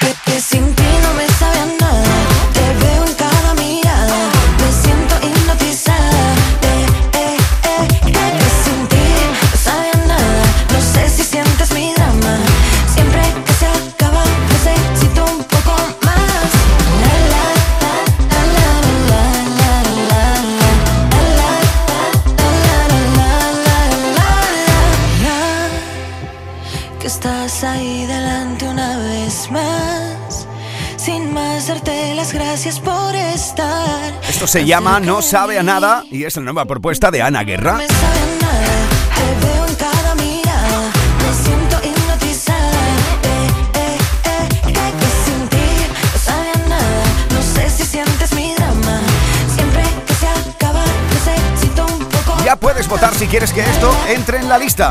Que, 0.00 0.14
que 0.24 0.40
sin 0.40 0.74
ti 0.74 0.82
no 1.02 1.14
me 1.14 1.26
sabe 1.38 1.58
a 1.60 1.66
nada. 1.80 2.19
Esto 34.40 34.52
se 34.52 34.64
llama 34.64 35.00
No 35.00 35.20
sabe 35.20 35.58
a 35.58 35.62
nada 35.62 36.02
y 36.10 36.24
es 36.24 36.34
la 36.36 36.42
nueva 36.44 36.64
propuesta 36.64 37.10
de 37.10 37.20
Ana 37.20 37.44
Guerra. 37.44 37.78
Ya 52.42 52.56
puedes 52.56 52.88
votar 52.88 53.14
si 53.14 53.26
quieres 53.26 53.52
que 53.52 53.60
esto 53.60 53.94
entre 54.08 54.38
en 54.38 54.48
la 54.48 54.56
lista. 54.56 54.90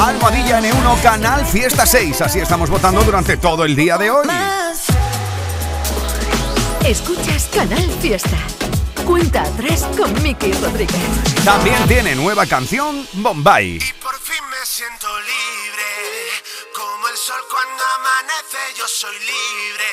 Almohadilla 0.00 0.60
N1, 0.60 1.02
Canal 1.02 1.44
Fiesta 1.44 1.84
6. 1.84 2.20
Así 2.20 2.38
estamos 2.38 2.70
votando 2.70 3.02
durante 3.02 3.36
todo 3.36 3.64
el 3.64 3.74
día 3.74 3.98
de 3.98 4.12
hoy. 4.12 4.28
Escuchas 6.84 7.39
Canal 7.54 7.90
Fiesta. 8.00 8.38
Cuenta 9.04 9.42
atrás 9.42 9.84
con 9.96 10.12
Miki 10.22 10.52
Rodríguez. 10.52 11.44
También 11.44 11.76
tiene 11.88 12.14
nueva 12.14 12.46
canción 12.46 13.06
Bombay. 13.14 13.78
Por 14.02 14.18
fin 14.20 14.42
me 14.50 14.64
siento 14.64 15.06
libre, 15.20 15.90
como 16.74 17.08
el 17.08 17.16
sol 17.16 17.40
cuando 17.50 17.82
amanece, 17.98 18.78
yo 18.78 18.86
soy 18.86 19.16
libre. 19.18 19.84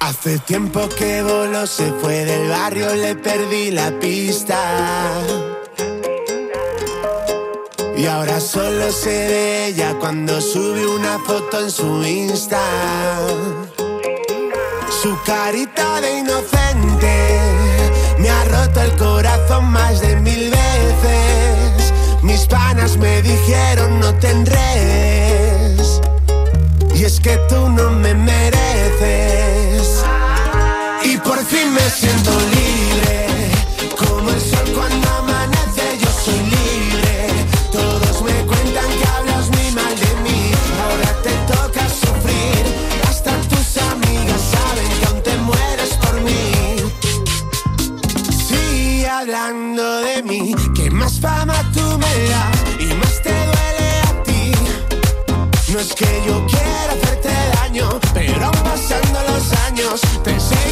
Hace 0.00 0.38
tiempo 0.40 0.88
que 0.88 1.22
voló, 1.22 1.66
se 1.66 1.92
fue 1.92 2.24
del 2.24 2.48
barrio, 2.50 2.94
le 2.94 3.14
perdí 3.14 3.70
la 3.70 3.90
pista. 4.00 5.22
Y 7.96 8.06
ahora 8.06 8.40
solo 8.40 8.90
sé 8.90 9.08
de 9.08 9.66
ella 9.68 9.94
cuando 10.00 10.40
sube 10.40 10.86
una 10.86 11.18
foto 11.20 11.60
en 11.60 11.70
su 11.70 12.04
Insta. 12.04 12.60
Su 15.04 15.16
carita 15.22 16.00
de 16.00 16.20
inocente 16.20 17.38
me 18.18 18.30
ha 18.30 18.44
roto 18.44 18.80
el 18.80 18.96
corazón 18.96 19.66
más 19.66 20.00
de 20.00 20.16
mil 20.16 20.50
veces. 20.50 21.92
Mis 22.22 22.46
panas 22.46 22.96
me 22.96 23.20
dijeron 23.20 24.00
no 24.00 24.14
tendrés. 24.14 26.00
Y 26.94 27.04
es 27.04 27.20
que 27.20 27.36
tú 27.50 27.68
no 27.68 27.90
me 27.90 28.14
mereces. 28.14 30.02
Y 31.04 31.18
por 31.18 31.36
fin 31.44 31.74
me 31.74 31.82
siento 31.90 32.30
libre. 32.40 33.03
Hablando 49.24 50.00
de 50.00 50.22
mí. 50.22 50.54
Que 50.74 50.90
más 50.90 51.18
fama 51.18 51.54
tú 51.72 51.98
me 51.98 52.28
das 52.28 52.58
y 52.78 52.94
más 52.94 53.22
te 53.22 53.30
duele 53.30 53.88
a 54.08 54.22
ti. 54.22 54.52
No 55.72 55.80
es 55.80 55.94
que 55.94 56.22
yo 56.26 56.44
quiera 56.46 56.92
hacerte 56.92 57.30
daño, 57.54 57.88
pero 58.12 58.50
pasando 58.50 59.20
los 59.28 59.52
años 59.66 60.00
te 60.22 60.38
seguirás 60.38 60.63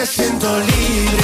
me 0.00 0.06
siento 0.06 0.58
libre. 0.60 1.19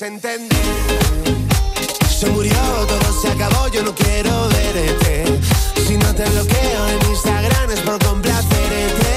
Entender. 0.00 0.48
Se 2.08 2.26
murió, 2.28 2.54
todo 2.88 3.20
se 3.20 3.28
acabó, 3.28 3.68
yo 3.68 3.82
no 3.82 3.94
quiero 3.94 4.48
verte. 4.48 5.24
Si 5.86 5.98
no 5.98 6.14
te 6.14 6.24
bloqueo 6.24 6.88
en 6.88 7.10
Instagram 7.10 7.70
es 7.70 7.80
por 7.80 7.98
complacerte. 7.98 9.12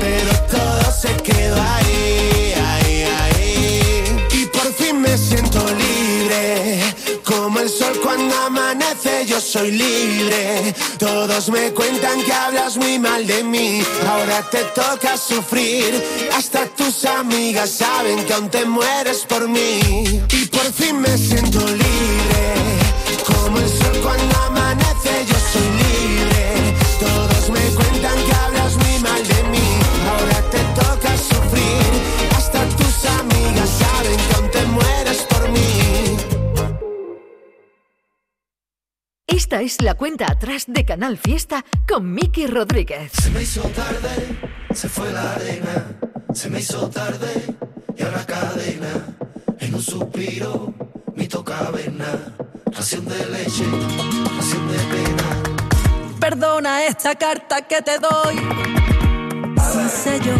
Pero 0.00 0.32
todo 0.50 0.92
se 0.92 1.14
quedó 1.22 1.56
ahí, 1.62 2.54
ahí, 2.66 3.04
ahí. 3.04 4.26
Y 4.32 4.46
por 4.46 4.72
fin 4.74 5.00
me 5.00 5.16
siento 5.16 5.64
libre. 5.68 6.80
Como 7.22 7.60
el 7.60 7.68
sol 7.68 8.00
cuando 8.02 8.34
amanece, 8.36 9.24
yo 9.26 9.40
soy 9.40 9.70
libre. 9.70 10.74
Todos 10.98 11.48
me 11.50 11.72
cuentan 11.72 12.20
que 12.22 12.32
hablas 12.32 12.76
muy 12.76 12.98
mal 12.98 13.24
de 13.26 13.44
mí. 13.44 13.82
Ahora 14.08 14.42
te 14.50 14.64
toca 14.74 15.16
sufrir. 15.16 16.02
Hasta 16.34 16.66
tus 16.84 17.04
amigas 17.04 17.70
saben 17.70 18.24
que 18.24 18.32
aún 18.32 18.48
te 18.48 18.64
mueres 18.64 19.24
por 19.28 19.48
mí. 19.48 20.02
Y 20.30 20.46
por 20.46 20.66
fin 20.72 21.00
me 21.00 21.16
siento 21.16 21.60
libre. 21.60 22.44
Como 23.26 23.58
el 23.58 23.68
sol 23.68 23.96
cuando 24.02 24.36
amanece, 24.48 25.24
yo 25.26 25.36
soy 25.52 25.68
libre. 25.84 26.74
Todos 26.98 27.50
me 27.50 27.64
cuentan 27.78 28.16
que 28.26 28.34
hablas 28.34 28.76
muy 28.76 28.98
mal 29.00 29.22
de 29.32 29.42
mí. 29.52 29.68
Ahora 30.10 30.38
te 30.50 30.58
toca 30.80 31.16
sufrir. 31.16 31.90
Hasta 32.36 32.66
tus 32.76 33.04
amigas 33.20 33.70
saben 33.82 34.16
que 34.26 34.34
aún 34.34 34.50
te 34.50 34.62
mueres 34.66 35.18
por 35.30 35.48
mí. 35.50 36.16
Esta 39.28 39.60
es 39.62 39.80
la 39.82 39.94
cuenta 39.94 40.26
atrás 40.30 40.64
de 40.66 40.84
Canal 40.84 41.16
Fiesta 41.16 41.64
con 41.88 42.12
Miki 42.12 42.46
Rodríguez. 42.46 43.12
Se 43.22 43.30
me 43.30 43.42
hizo 43.42 43.62
tarde, 43.68 44.38
se 44.74 44.88
fue 44.88 45.12
la 45.12 45.34
arena. 45.34 45.98
Se 46.34 46.48
me 46.48 46.60
hizo 46.60 46.88
tarde 46.88 47.44
y 47.96 48.02
a 48.02 48.10
la 48.10 48.24
cadena. 48.24 49.14
En 49.60 49.74
un 49.74 49.82
suspiro, 49.82 50.72
mi 51.14 51.28
toca 51.28 51.58
avena. 51.58 52.34
Ración 52.66 53.04
de 53.06 53.26
leche, 53.26 53.64
ración 54.36 54.68
de 54.68 54.78
pena. 54.92 56.18
Perdona 56.18 56.86
esta 56.86 57.14
carta 57.16 57.62
que 57.62 57.82
te 57.82 57.98
doy 57.98 58.36
sin 59.72 59.88
sello. 59.88 60.34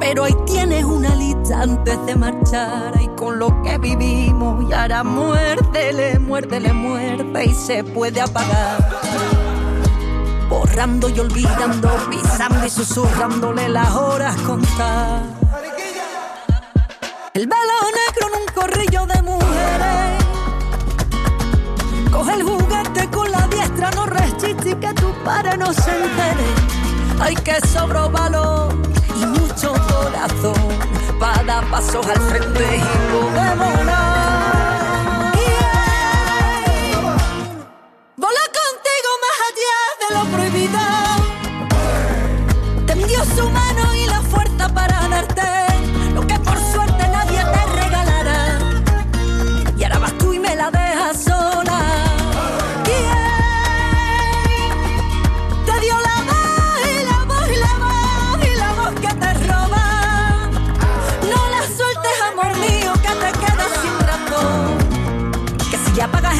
Pero 0.00 0.24
ahí 0.24 0.34
tienes 0.46 0.84
una 0.84 1.14
lista 1.14 1.62
antes 1.62 2.06
de 2.06 2.16
marchar 2.16 3.00
y 3.00 3.08
con 3.16 3.38
lo 3.38 3.62
que 3.62 3.78
vivimos 3.78 4.68
y 4.68 4.72
ahora 4.72 5.04
muérdele, 5.04 6.18
muérdele, 6.18 6.72
muerde 6.72 7.44
y 7.44 7.54
se 7.54 7.84
puede 7.84 8.20
apagar. 8.20 9.45
Borrando 10.56 11.10
y 11.10 11.20
olvidando, 11.20 11.90
pisando 12.08 12.64
y 12.64 12.70
susurrándole 12.70 13.68
las 13.68 13.94
horas 13.94 14.34
contar. 14.40 15.20
El 17.34 17.46
velo 17.46 17.76
negro 18.00 18.28
en 18.28 18.40
un 18.40 18.54
corrillo 18.54 19.06
de 19.06 19.20
mujeres. 19.20 20.24
Coge 22.10 22.32
el 22.32 22.42
juguete 22.42 23.10
con 23.10 23.30
la 23.30 23.46
diestra, 23.48 23.90
no 23.90 24.06
resiste 24.06 24.70
y 24.70 24.74
que 24.76 24.94
tu 24.94 25.12
padre 25.24 25.58
no 25.58 25.74
se 25.74 25.90
entere. 25.90 26.46
Hay 27.20 27.34
que 27.34 27.60
sobro 27.66 28.08
valor 28.08 28.74
y 29.14 29.26
mucho 29.26 29.74
corazón 29.74 30.54
para 31.20 31.42
dar 31.44 31.64
pasos 31.70 32.06
al 32.06 32.20
frente 32.22 32.78
y 32.78 33.12
podemos 33.12 34.05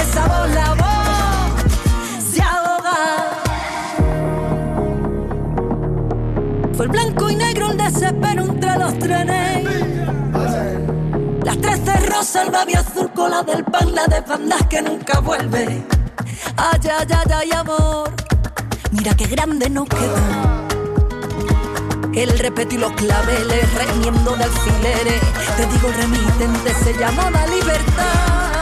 esa 0.00 0.26
voz, 0.26 0.50
la 0.54 0.74
voz 0.74 1.62
se 2.32 2.42
ahoga. 2.42 2.96
Fue 6.74 6.84
el 6.84 6.90
blanco 6.90 7.30
y 7.30 7.36
negro 7.36 7.70
el 7.70 7.76
desespero 7.76 8.44
entre 8.44 8.78
los 8.78 8.98
trenes. 8.98 9.64
Las 11.44 11.58
tres 11.58 11.84
de 11.84 11.96
rosa, 12.06 12.42
el 12.42 12.50
babi 12.50 12.74
azul, 12.74 13.10
cola 13.14 13.42
del 13.42 13.64
pan, 13.64 13.94
la 13.94 14.06
de 14.06 14.20
bandas 14.20 14.66
que 14.66 14.82
nunca 14.82 15.20
vuelve. 15.20 15.84
Ay, 16.56 16.80
ay, 16.84 17.06
ay, 17.10 17.32
ay, 17.34 17.50
amor, 17.52 18.10
mira 18.92 19.14
qué 19.14 19.26
grande 19.26 19.68
nos 19.70 19.88
quedó. 19.88 20.16
El 22.14 22.38
respeto 22.38 22.74
y 22.74 22.78
los 22.78 22.92
claveles, 22.92 23.74
remiendo 23.74 24.34
de 24.36 24.44
alfileres. 24.44 25.20
Te 25.56 25.66
digo, 25.66 25.88
remitente 25.96 26.72
se 26.82 26.94
llamaba 26.94 27.46
libertad. 27.46 28.55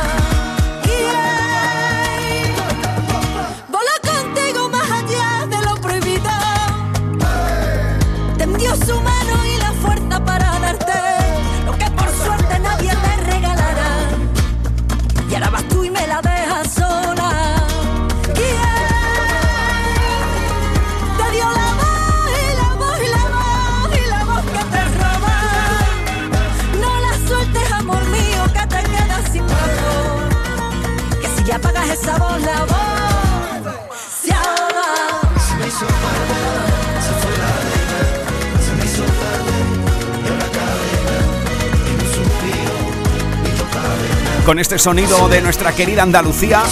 Con 44.55 44.61
este 44.61 44.79
sonido 44.79 45.29
de 45.29 45.41
nuestra 45.41 45.73
querida 45.73 46.05
Andalucía, 46.05 46.63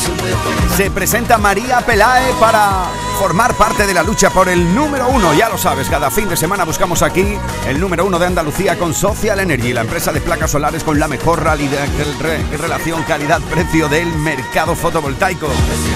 se 0.76 0.88
presenta 0.92 1.36
María 1.36 1.80
Pelae 1.80 2.32
para 2.38 2.84
formar 3.18 3.54
parte 3.54 3.88
de 3.88 3.92
la 3.92 4.04
lucha 4.04 4.30
por 4.30 4.48
el 4.48 4.72
número 4.72 5.08
uno. 5.08 5.34
Ya 5.34 5.48
lo 5.48 5.58
sabes, 5.58 5.88
cada 5.90 6.08
fin 6.08 6.28
de 6.28 6.36
semana 6.36 6.64
buscamos 6.64 7.02
aquí 7.02 7.36
el 7.66 7.80
número 7.80 8.06
uno 8.06 8.20
de 8.20 8.26
Andalucía 8.26 8.78
con 8.78 8.94
Social 8.94 9.40
Energy, 9.40 9.72
la 9.72 9.80
empresa 9.80 10.12
de 10.12 10.20
placas 10.20 10.52
solares 10.52 10.84
con 10.84 11.00
la 11.00 11.08
mejor 11.08 11.42
relación 11.42 13.02
calidad-precio 13.02 13.88
del 13.88 14.06
mercado 14.18 14.76
fotovoltaico. 14.76 15.48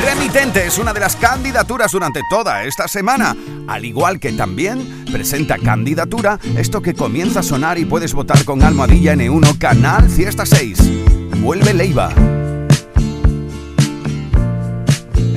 Remitente 0.04 0.66
es 0.66 0.78
una 0.78 0.92
de 0.92 0.98
las 0.98 1.14
candidaturas 1.14 1.92
durante 1.92 2.22
toda 2.28 2.64
esta 2.64 2.88
semana, 2.88 3.36
al 3.68 3.84
igual 3.84 4.18
que 4.18 4.32
también 4.32 5.04
presenta 5.12 5.56
candidatura 5.56 6.40
esto 6.56 6.82
que 6.82 6.94
comienza 6.94 7.38
a 7.40 7.44
sonar 7.44 7.78
y 7.78 7.84
puedes 7.84 8.12
votar 8.12 8.44
con 8.44 8.64
Almohadilla 8.64 9.14
N1 9.14 9.56
Canal 9.58 10.10
Fiesta 10.10 10.44
6. 10.44 11.15
Vuelve 11.46 11.72
Leiva. 11.74 12.12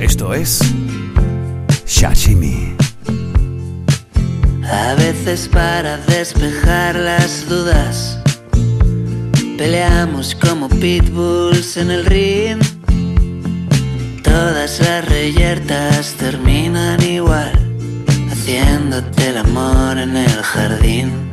Esto 0.00 0.34
es 0.34 0.58
Shashimi. 1.86 2.74
A 4.68 4.94
veces 4.96 5.46
para 5.46 5.98
despejar 5.98 6.96
las 6.96 7.48
dudas, 7.48 8.18
peleamos 9.56 10.34
como 10.34 10.68
pitbulls 10.68 11.76
en 11.76 11.92
el 11.92 12.04
ring. 12.04 12.58
Todas 14.24 14.80
las 14.80 15.04
reyertas 15.08 16.14
terminan 16.14 17.00
igual, 17.04 17.52
haciéndote 18.32 19.28
el 19.28 19.36
amor 19.36 19.96
en 19.96 20.16
el 20.16 20.42
jardín. 20.42 21.30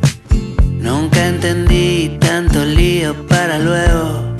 Nunca 0.80 1.26
entendí 1.26 2.16
tanto 2.20 2.64
lío 2.64 3.26
para 3.26 3.58
luego 3.58 4.37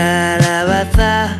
calabaza. 0.00 1.36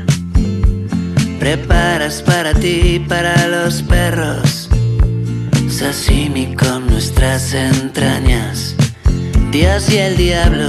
Preparas 1.38 2.22
para 2.22 2.52
ti 2.54 2.96
y 2.96 2.98
para 2.98 3.34
los 3.48 3.82
perros 3.82 4.68
sashimi 5.68 6.54
con 6.54 6.86
nuestras 6.88 7.54
entrañas. 7.54 8.74
Dios 9.50 9.90
y 9.90 9.96
el 9.96 10.16
diablo, 10.16 10.68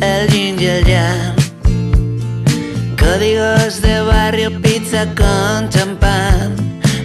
el 0.00 0.28
yin 0.32 0.56
y 0.58 0.66
el 0.66 0.84
yang. 0.84 1.36
Códigos 2.98 3.80
de 3.80 4.00
barrio, 4.00 4.50
pizza 4.60 5.06
con 5.14 5.68
champán. 5.68 6.48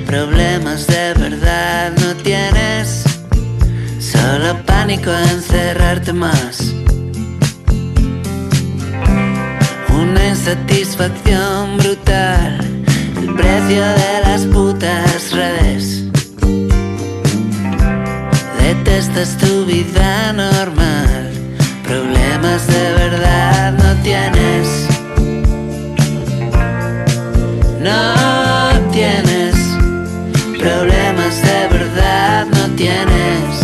Problemas 0.08 0.88
de 0.88 1.14
verdad 1.14 1.92
no 2.02 2.10
tienes. 2.24 3.04
Solo 4.00 4.50
pánico 4.66 5.12
encerrarte 5.12 6.14
más. 6.14 6.74
Una 10.48 10.56
insatisfacción 10.56 11.78
brutal. 11.78 12.58
El 13.20 13.34
precio 13.36 13.84
de 13.84 14.22
las 14.24 14.46
putas 14.46 15.34
redes. 15.34 16.06
Detestas 18.58 19.36
tu 19.40 19.66
vida 19.66 20.32
normal. 20.32 21.32
Problemas 21.84 22.66
de 22.66 22.94
verdad 22.94 23.74
no 23.74 24.02
tienes. 24.04 24.88
No 27.82 28.92
tienes. 28.94 29.56
Problemas 30.58 31.42
de 31.42 31.78
verdad 31.78 32.48
no 32.54 32.74
tienes. 32.78 33.57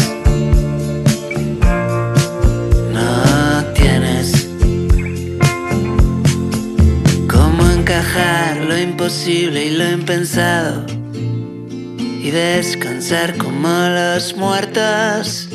Lo 8.73 8.79
imposible 8.79 9.65
y 9.65 9.69
lo 9.69 9.87
impensado? 9.91 10.83
Y 11.15 12.31
descansar 12.31 13.37
como 13.37 13.67
los 13.67 14.35
muertos. 14.35 15.47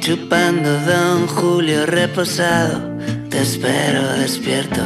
Chupando 0.00 0.70
Don 0.80 1.28
Julio 1.28 1.86
reposado. 1.86 2.98
Te 3.30 3.42
espero 3.42 4.02
despierto. 4.14 4.82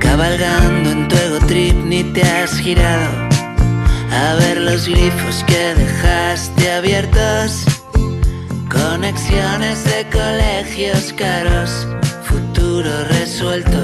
Cabalgando 0.00 0.90
en 0.90 1.06
tu 1.08 1.16
ego 1.16 1.38
trip 1.46 1.76
ni 1.84 2.02
te 2.02 2.22
has 2.22 2.58
girado 2.58 3.28
a 4.10 4.34
ver 4.34 4.60
los 4.60 4.88
glifos 4.88 5.44
que 5.46 5.74
dejaste 5.74 6.72
abiertos. 6.72 7.64
Conexiones 8.68 9.84
de 9.84 10.06
colegios 10.10 11.12
caros, 11.12 11.86
futuro 12.70 13.04
resuelto. 13.08 13.78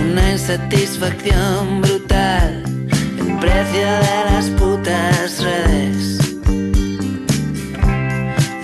Una 0.00 0.32
insatisfacción 0.32 1.80
brutal, 1.82 2.64
el 3.20 3.38
precio 3.38 3.88
de 4.06 4.18
las 4.30 4.46
putas 4.58 5.44
redes. 5.44 6.18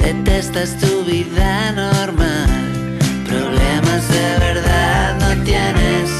Detestas 0.00 0.76
tu 0.80 1.04
vida 1.04 1.72
normal, 1.72 2.50
problemas 3.28 4.02
de 4.16 4.28
verdad 4.48 5.16
no 5.20 5.44
tienes. 5.44 6.10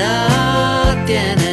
No 0.00 1.06
tienes, 1.06 1.45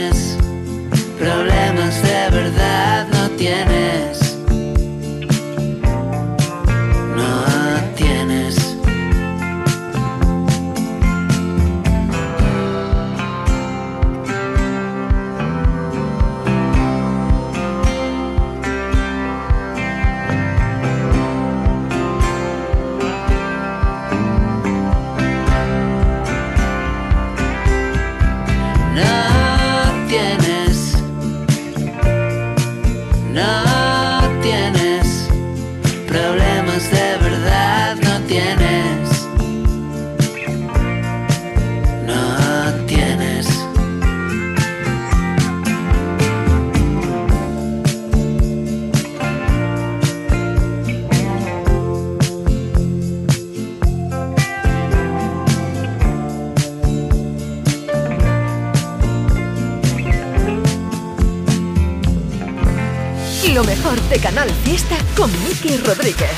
de 64.14 64.20
Canal 64.20 64.50
Fiesta 64.64 64.96
con 65.18 65.32
Miki 65.44 65.76
Rodríguez. 65.78 66.30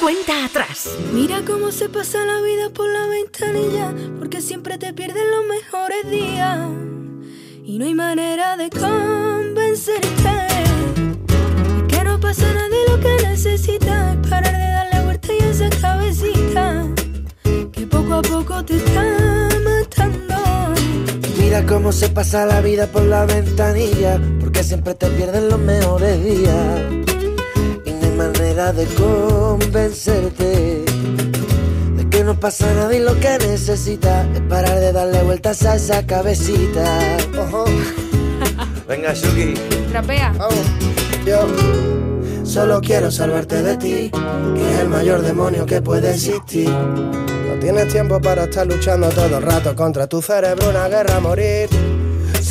Cuenta 0.00 0.44
atrás. 0.44 0.88
Mira 1.12 1.42
cómo 1.46 1.70
se 1.70 1.88
pasa 1.88 2.24
la 2.24 2.40
vida 2.40 2.70
por 2.70 2.88
la 2.88 3.06
ventanilla, 3.06 3.94
porque 4.18 4.40
siempre 4.40 4.76
te 4.76 4.92
pierden 4.92 5.30
los 5.30 5.44
mejores 5.46 6.10
días. 6.10 6.58
Y 7.64 7.78
no 7.78 7.84
hay 7.84 7.94
manera 7.94 8.56
de 8.56 8.70
convencerte 8.70 10.30
que 11.86 12.02
no 12.02 12.18
pasa 12.18 12.52
nada 12.54 12.68
y 12.68 12.90
lo 12.90 12.98
que 12.98 13.26
necesitas 13.28 14.16
es 14.16 14.28
parar 14.28 14.56
de 14.56 14.72
darle 14.72 15.04
vuelta 15.04 15.28
y 15.32 15.38
esa 15.44 15.70
cabecita 15.80 16.88
que 17.72 17.86
poco 17.86 18.14
a 18.14 18.22
poco 18.22 18.64
te 18.64 18.78
está 18.78 19.04
matando. 19.62 20.74
Mira 21.38 21.64
cómo 21.66 21.92
se 21.92 22.08
pasa 22.08 22.46
la 22.46 22.60
vida 22.60 22.88
por 22.88 23.04
la 23.04 23.26
ventanilla, 23.26 24.20
porque 24.40 24.64
siempre 24.64 24.94
te 24.94 25.06
pierden 25.08 25.48
los 25.50 25.60
mejores 25.60 26.24
días. 26.24 27.01
Manera 28.22 28.72
de 28.72 28.86
convencerte 28.86 30.84
de 31.96 32.08
que 32.08 32.22
no 32.22 32.38
pasa 32.38 32.72
nada 32.72 32.94
y 32.94 33.00
lo 33.00 33.18
que 33.18 33.36
necesitas 33.38 34.28
es 34.32 34.40
parar 34.42 34.78
de 34.78 34.92
darle 34.92 35.24
vueltas 35.24 35.64
a 35.64 35.74
esa 35.74 36.06
cabecita. 36.06 37.16
Ojo. 37.36 37.64
Venga, 38.88 39.12
Shuki. 39.12 39.54
Trapea. 39.90 40.32
Yo 41.26 41.48
solo 42.44 42.80
quiero 42.80 43.10
salvarte 43.10 43.60
de 43.60 43.76
ti, 43.76 44.10
que 44.54 44.72
es 44.72 44.78
el 44.78 44.88
mayor 44.88 45.22
demonio 45.22 45.66
que 45.66 45.82
puede 45.82 46.12
existir. 46.12 46.70
No 46.70 47.58
tienes 47.58 47.88
tiempo 47.88 48.20
para 48.20 48.44
estar 48.44 48.68
luchando 48.68 49.08
todo 49.08 49.38
el 49.38 49.42
rato 49.42 49.74
contra 49.74 50.06
tu 50.06 50.22
cerebro, 50.22 50.70
una 50.70 50.86
guerra 50.86 51.16
a 51.16 51.20
morir. 51.20 51.68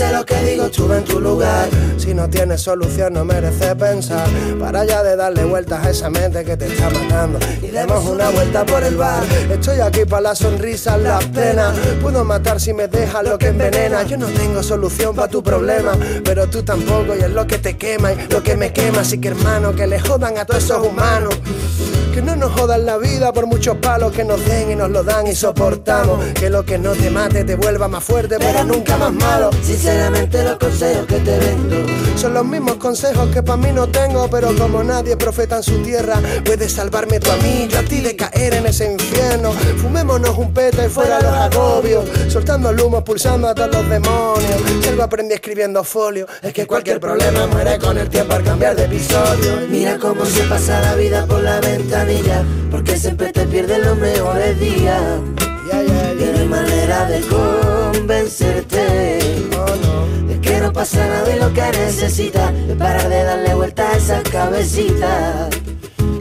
Sé 0.02 0.12
lo 0.12 0.26
que 0.26 0.36
digo, 0.43 0.66
estuve 0.66 0.97
en 0.97 1.04
tu 1.04 1.20
lugar. 1.20 1.70
Si 1.99 2.16
no 2.16 2.28
tienes 2.28 2.62
solución, 2.62 3.14
no 3.14 3.24
merece 3.24 3.76
pensar. 3.76 4.28
Para 4.60 4.84
ya 4.84 5.04
de 5.04 5.16
darle 5.16 5.45
vueltas 5.45 5.86
a 5.86 5.91
esa 5.91 6.10
mente 6.10 6.43
que 6.43 6.58
te 6.58 6.66
está 6.66 6.89
matando. 6.89 7.38
Y 7.62 7.68
demos 7.68 8.04
una 8.06 8.32
vuelta 8.32 8.66
por 8.66 8.84
el 8.84 8.95
bar. 8.95 9.22
Estoy 9.52 9.80
aquí 9.80 10.06
para 10.06 10.22
las 10.22 10.39
sonrisas, 10.39 10.99
las 10.99 11.24
penas. 11.26 11.78
Puedo 12.02 12.26
matar 12.26 12.60
si 12.60 12.74
me 12.74 12.88
dejas 12.88 13.24
lo 13.24 13.38
que 13.38 13.49
envenena. 13.49 14.02
Yo 14.02 14.18
no 14.18 14.26
tengo 14.26 14.64
solución 14.64 15.16
para 15.16 15.28
tu 15.28 15.43
problema, 15.43 15.91
pero 16.26 16.49
tú 16.49 16.64
tampoco. 16.64 17.16
Y 17.16 17.20
es 17.20 17.30
lo 17.30 17.45
que 17.45 17.60
te 17.60 17.78
quema 17.78 18.12
y 18.12 18.28
lo 18.28 18.41
que 18.41 18.58
me 18.58 18.74
quema. 18.74 19.02
Así 19.02 19.20
que 19.20 19.28
hermano, 19.28 19.76
que 19.76 19.86
le 19.86 19.99
jodan 19.99 20.36
a 20.39 20.45
todos 20.45 20.64
esos 20.64 20.84
humanos. 20.84 21.36
Que 22.12 22.22
no 22.22 22.36
nos 22.36 22.52
jodan 22.60 22.86
la 22.86 22.97
vida 22.97 23.32
por 23.32 23.45
muchos 23.45 23.78
palos 23.78 24.12
que 24.12 24.26
nos 24.26 24.43
den 24.45 24.72
y 24.72 24.76
nos 24.76 24.89
lo 24.89 25.04
dan 25.04 25.28
y 25.28 25.36
soportamos. 25.36 26.20
Que 26.34 26.49
lo 26.49 26.66
que 26.66 26.78
no 26.78 26.91
te 26.91 27.10
mate 27.10 27.43
te 27.45 27.56
vuelva 27.56 27.88
más 27.88 28.04
fuerte, 28.04 28.38
pero 28.39 28.64
nunca 28.66 28.97
más 28.97 29.14
malo. 29.14 29.52
Sinceramente 29.91 30.43
los 30.43 30.57
consejos 30.57 31.05
que 31.05 31.19
te 31.19 31.37
vendo 31.37 31.75
Son 32.15 32.33
los 32.33 32.45
mismos 32.45 32.75
consejos 32.75 33.29
que 33.33 33.43
para 33.43 33.57
mí 33.57 33.71
no 33.73 33.87
tengo, 33.87 34.29
pero 34.29 34.55
como 34.55 34.83
nadie 34.83 35.17
profeta 35.17 35.57
en 35.57 35.63
su 35.63 35.81
tierra, 35.81 36.19
puedes 36.45 36.71
salvarme 36.71 37.19
tú 37.19 37.31
a 37.31 37.35
mí, 37.37 37.67
yo 37.69 37.79
a 37.79 37.83
ti 37.83 37.99
de 37.99 38.15
caer 38.15 38.53
en 38.53 38.67
ese 38.67 38.91
infierno. 38.91 39.51
Fumémonos 39.81 40.37
un 40.37 40.53
peta 40.53 40.85
y 40.85 40.89
fuera 40.89 41.19
los 41.21 41.33
agobios, 41.33 42.05
soltando 42.29 42.69
el 42.69 42.79
humo, 42.79 43.03
pulsando 43.03 43.47
a 43.47 43.55
todos 43.55 43.71
los 43.71 43.89
demonios. 43.89 44.61
Si 44.81 44.87
algo 44.87 45.03
aprendí 45.03 45.33
escribiendo 45.33 45.83
folio, 45.83 46.27
es 46.41 46.53
que 46.53 46.65
cualquier 46.65 46.99
problema 46.99 47.47
muere 47.47 47.77
con 47.79 47.97
el 47.97 48.09
tiempo 48.09 48.33
al 48.33 48.43
cambiar 48.43 48.75
de 48.75 48.85
episodio. 48.85 49.67
Mira 49.69 49.97
cómo 49.97 50.25
se 50.25 50.43
pasa 50.43 50.79
la 50.81 50.95
vida 50.95 51.25
por 51.25 51.41
la 51.41 51.59
ventanilla, 51.59 52.43
porque 52.69 52.97
siempre 52.97 53.31
te 53.31 53.45
pierdes 53.45 53.83
los 53.85 53.97
mejores 53.97 54.59
días. 54.59 55.01
Y 55.71 56.25
no 56.31 56.39
hay 56.39 56.47
manera 56.47 57.05
de 57.05 57.21
convencerte. 58.02 59.20
Es 60.30 60.39
que 60.41 60.60
no 60.60 60.74
pasa 60.74 61.06
nada 61.08 61.36
y 61.36 61.39
lo 61.39 61.54
que 61.54 61.62
necesitas 61.72 62.52
es 62.68 62.76
parar 62.76 63.08
de 63.08 63.24
darle 63.24 63.54
vuelta 63.54 63.89
a 63.91 63.97
esa 63.97 64.24
cabecita. 64.24 65.49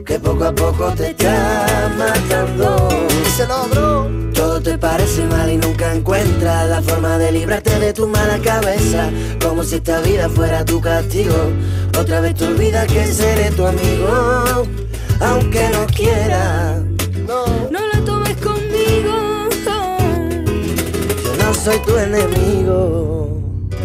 Que 0.05 0.19
poco 0.19 0.45
a 0.45 0.55
poco 0.55 0.93
te 0.93 1.11
está 1.11 1.91
matando. 1.97 2.89
Díselo, 3.25 3.69
bro. 3.71 4.11
Todo 4.35 4.61
te 4.61 4.77
parece 4.77 5.25
mal 5.27 5.51
y 5.51 5.57
nunca 5.57 5.95
encuentras 5.95 6.69
la 6.69 6.83
forma 6.83 7.17
de 7.19 7.33
librarte 7.33 7.79
de 7.79 7.93
tu 7.95 8.07
mala 8.07 8.39
cabeza. 8.39 9.11
Como 9.43 9.63
si 9.63 9.77
esta 9.77 10.01
vida 10.01 10.29
fuera 10.29 10.65
tu 10.65 10.81
castigo. 10.81 11.37
Otra 11.99 12.21
vez 12.21 12.35
te 12.35 12.45
olvidas 12.45 12.87
que 12.89 13.07
seré 13.07 13.51
tu 13.53 13.67
amigo. 13.67 14.67
Aunque 15.21 15.69
no 15.71 15.87
quiera, 15.87 16.83
No, 17.27 17.70
soy 21.63 21.79
tu 21.81 21.95
enemigo. 21.97 23.43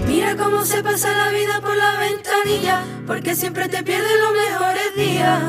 Mira 0.08 0.36
cómo 0.38 0.64
se 0.64 0.82
pasa 0.82 1.12
la 1.12 1.30
vida 1.30 1.60
por 1.60 1.76
la 1.76 2.00
ventanilla, 2.00 2.84
porque 3.06 3.36
siempre 3.36 3.68
te 3.68 3.84
pierdes 3.84 4.12
los 4.22 4.32
mejores 4.32 4.96
días. 4.96 5.44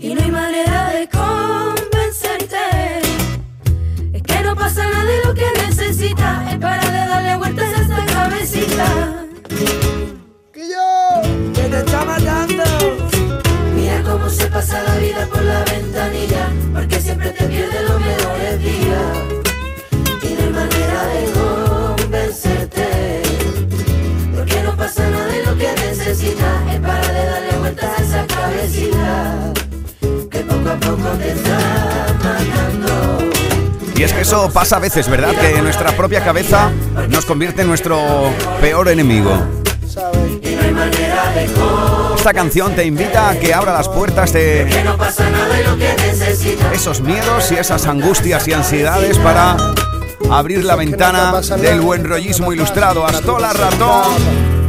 Y 0.00 0.14
no 0.14 0.22
hay 0.22 0.30
manera 0.32 0.90
de 0.90 1.08
convencerte. 1.08 2.56
Es 4.14 4.22
que 4.22 4.42
no 4.42 4.56
pasa 4.56 4.82
nada 4.82 5.04
de 5.04 5.24
lo 5.24 5.34
que 5.34 5.46
necesitas. 5.64 6.52
Es 6.52 6.58
para 6.58 6.90
de 6.90 7.08
darle 7.08 7.36
vueltas 7.36 7.68
a 7.78 7.82
esta 7.82 8.06
cabecita. 8.06 9.26
que 10.52 10.68
yo, 10.68 11.52
que 11.54 11.62
te 11.68 11.78
está 11.78 12.04
matando. 12.04 12.64
Mira 13.76 14.02
cómo 14.02 14.28
se 14.28 14.46
pasa 14.48 14.82
la 14.82 14.96
vida 14.96 15.28
por 15.28 15.42
la 15.44 15.62
ventanilla, 15.64 16.48
porque 16.74 17.00
siempre 17.00 17.30
te 17.30 17.44
pierdes 17.44 17.88
los 17.88 18.00
mejores 18.00 18.58
días. 18.60 19.41
Y 33.94 34.02
es 34.02 34.12
que 34.12 34.22
eso 34.22 34.50
pasa 34.50 34.76
a 34.76 34.80
veces, 34.80 35.08
¿verdad? 35.08 35.32
Que 35.32 35.62
nuestra 35.62 35.96
propia 35.96 36.24
cabeza 36.24 36.70
nos 37.08 37.24
convierte 37.24 37.62
en 37.62 37.68
nuestro 37.68 38.00
peor 38.60 38.88
enemigo. 38.88 39.30
Esta 42.16 42.32
canción 42.32 42.74
te 42.74 42.84
invita 42.84 43.30
a 43.30 43.38
que 43.38 43.52
abra 43.52 43.72
las 43.72 43.88
puertas 43.88 44.32
de 44.32 44.68
esos 46.72 47.00
miedos 47.00 47.52
y 47.52 47.56
esas 47.56 47.86
angustias 47.86 48.46
y 48.48 48.52
ansiedades 48.52 49.18
para 49.18 49.56
abrir 50.30 50.64
la 50.64 50.76
ventana 50.76 51.40
del 51.60 51.80
buen 51.80 52.04
rollismo 52.04 52.52
ilustrado. 52.52 53.04
Astola 53.04 53.52
Ratón. 53.52 54.61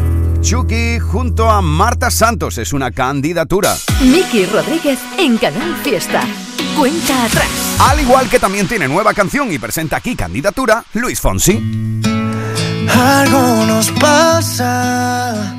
Chucky 0.43 0.99
junto 0.99 1.49
a 1.49 1.61
Marta 1.61 2.11
Santos 2.11 2.57
es 2.57 2.73
una 2.73 2.91
candidatura. 2.91 3.77
Miki 4.01 4.45
Rodríguez 4.45 4.99
en 5.17 5.37
Canal 5.37 5.73
Fiesta. 5.77 6.21
Cuenta 6.77 7.25
atrás. 7.25 7.47
Al 7.79 8.01
igual 8.01 8.29
que 8.29 8.39
también 8.39 8.67
tiene 8.67 8.89
nueva 8.89 9.13
canción 9.13 9.53
y 9.53 9.57
presenta 9.57 9.95
aquí 9.97 10.17
candidatura 10.17 10.83
Luis 10.95 11.21
Fonsi. 11.21 11.53
Algo 12.89 13.65
nos 13.65 13.89
pasa. 13.91 15.55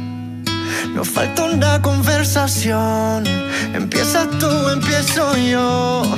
Nos 0.95 1.09
falta 1.09 1.45
una 1.45 1.81
conversación. 1.81 3.25
Empieza 3.73 4.29
tú, 4.39 4.69
empiezo 4.69 5.35
yo. 5.39 6.15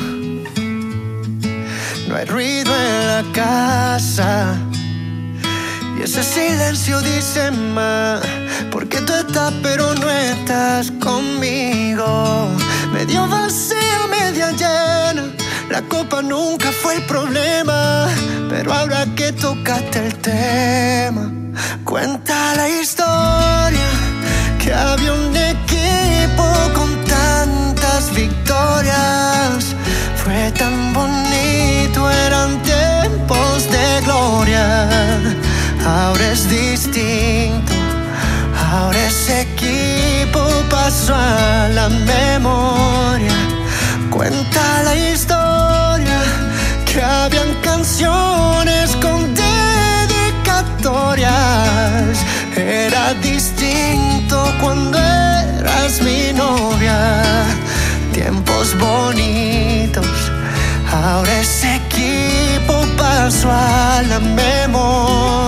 No 2.09 2.17
hay 2.17 2.25
ruido 2.25 2.75
en 2.75 3.07
la 3.07 3.25
casa. 3.33 4.59
Y 5.99 6.03
ese 6.03 6.23
silencio 6.23 7.01
dice 7.01 7.51
más. 7.51 8.21
Porque 8.71 9.01
tú 9.01 9.15
estás, 9.15 9.53
pero 9.63 9.95
no 9.95 10.11
estás 10.11 10.91
conmigo. 11.01 12.49
Medio 12.93 13.27
vacía, 13.27 14.07
media 14.11 14.51
llena. 14.53 15.25
La 15.71 15.83
copa 15.83 16.21
nunca 16.23 16.71
fue 16.71 16.97
el 16.97 17.03
problema. 17.03 18.09
Pero 18.51 18.73
ahora 18.73 19.07
que 19.17 19.33
tocaste 19.33 20.07
el 20.07 20.15
tema, 20.17 21.31
cuenta 21.85 22.55
la 22.57 22.69
historia. 22.69 23.89
Que 24.63 24.75
había 24.75 25.13
un 25.13 25.35
equipo 25.35 26.45
con 26.75 26.91
tantas 27.05 28.15
victorias. 28.15 29.75
Fue 30.23 30.53
tan 30.59 30.93
bonito, 30.93 32.11
eran 32.11 32.63
tiempos 32.63 33.71
de 33.71 34.01
gloria. 34.05 35.46
Ahora 35.87 36.33
es 36.33 36.49
distinto. 36.49 37.73
Ahora 38.73 39.07
ese 39.07 39.43
equipo 39.43 40.41
pasó 40.69 41.15
a 41.15 41.69
la 41.69 41.89
memoria. 41.89 43.33
Cuenta 44.11 44.83
la 44.83 44.97
historia 44.97 46.21
que 46.85 47.01
habían 47.01 47.55
canciones 47.63 48.97
con 48.97 49.33
dedicatorias. 49.33 52.19
Era 52.57 53.15
distinto 53.23 54.53
cuando 54.61 54.99
eras 54.99 56.03
mi 56.03 56.33
novia. 56.33 57.23
Tiempos 58.13 58.77
bonitos. 58.77 60.33
Ahora 60.93 61.41
ese 61.41 61.77
equipo 61.77 62.75
pasó 62.97 63.53
a 63.53 64.03
la 64.03 64.19
memoria. 64.19 65.46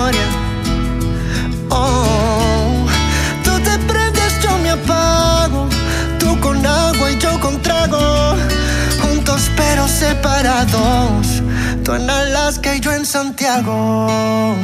Santiago. 13.09 14.55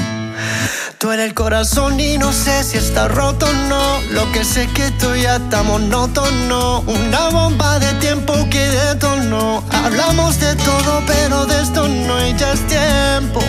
Tú 0.99 1.11
eres 1.11 1.29
el 1.29 1.35
corazón 1.35 1.99
y 1.99 2.19
no 2.19 2.31
sé 2.31 2.63
si 2.63 2.77
está 2.77 3.09
roto 3.09 3.47
o 3.47 3.53
no. 3.71 4.01
Lo 4.13 4.31
que 4.33 4.45
sé 4.45 4.67
que 4.75 4.91
tú 5.01 5.15
ya 5.17 5.37
está 5.37 5.63
monótono. 5.63 6.81
Una 6.81 7.31
bomba 7.31 7.79
de 7.79 7.91
tiempo 7.95 8.35
que 8.51 8.61
detonó. 8.69 9.65
Hablamos 9.71 10.39
de 10.41 10.55
todo, 10.57 11.03
pero 11.07 11.47
de 11.47 11.63
esto 11.63 11.89
no 11.89 12.27
y 12.27 12.35
ya 12.35 12.53
es 12.53 12.61
tiempo. 12.67 13.41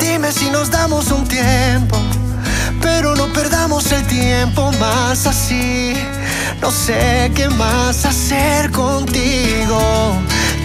Dime 0.00 0.32
si 0.32 0.50
nos 0.50 0.68
damos 0.68 1.12
un 1.12 1.24
tiempo. 1.28 1.96
Pero 2.82 3.14
no 3.14 3.32
perdamos 3.32 3.92
el 3.92 4.04
tiempo 4.08 4.72
más 4.80 5.28
así. 5.28 5.94
No 6.60 6.72
sé 6.72 7.30
qué 7.36 7.48
más 7.50 8.04
hacer 8.04 8.72
contigo. 8.72 9.80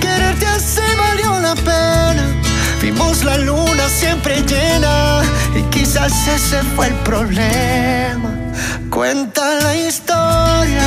Quererte 0.01 0.47
así 0.47 0.81
valió 0.97 1.39
la 1.39 1.53
pena. 1.53 2.42
Vimos 2.83 3.23
la 3.23 3.37
luna 3.37 3.87
siempre 3.87 4.41
llena 4.41 5.21
y 5.55 5.61
quizás 5.69 6.11
ese 6.27 6.61
fue 6.75 6.87
el 6.87 6.93
problema. 6.95 8.29
Cuenta 8.89 9.41
la 9.61 9.73
historia 9.73 10.83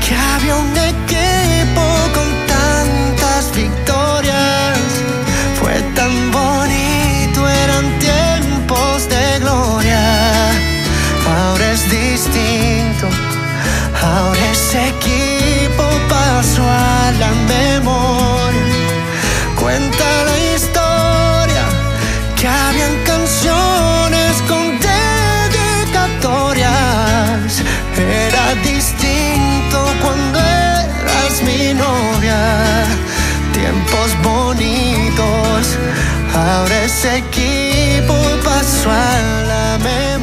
que 0.00 0.14
había 0.14 0.54
un 0.54 0.76
equipo 0.94 1.84
con 2.14 2.28
tantas 2.46 3.52
victorias. 3.52 4.78
Fue 5.60 5.74
tan 5.96 6.30
bonito, 6.30 7.48
eran 7.64 7.98
tiempos 7.98 9.08
de 9.08 9.40
gloria. 9.40 10.52
Ahora 11.36 11.72
es 11.72 11.82
distinto, 11.90 13.08
ahora 14.00 14.52
ese 14.52 14.90
equipo 14.90 15.07
ahora 36.48 36.84
ese 36.84 37.18
equipo 37.18 38.14
paso 38.42 38.90
a 38.90 39.20
la 39.46 39.78
memoria 39.78 40.17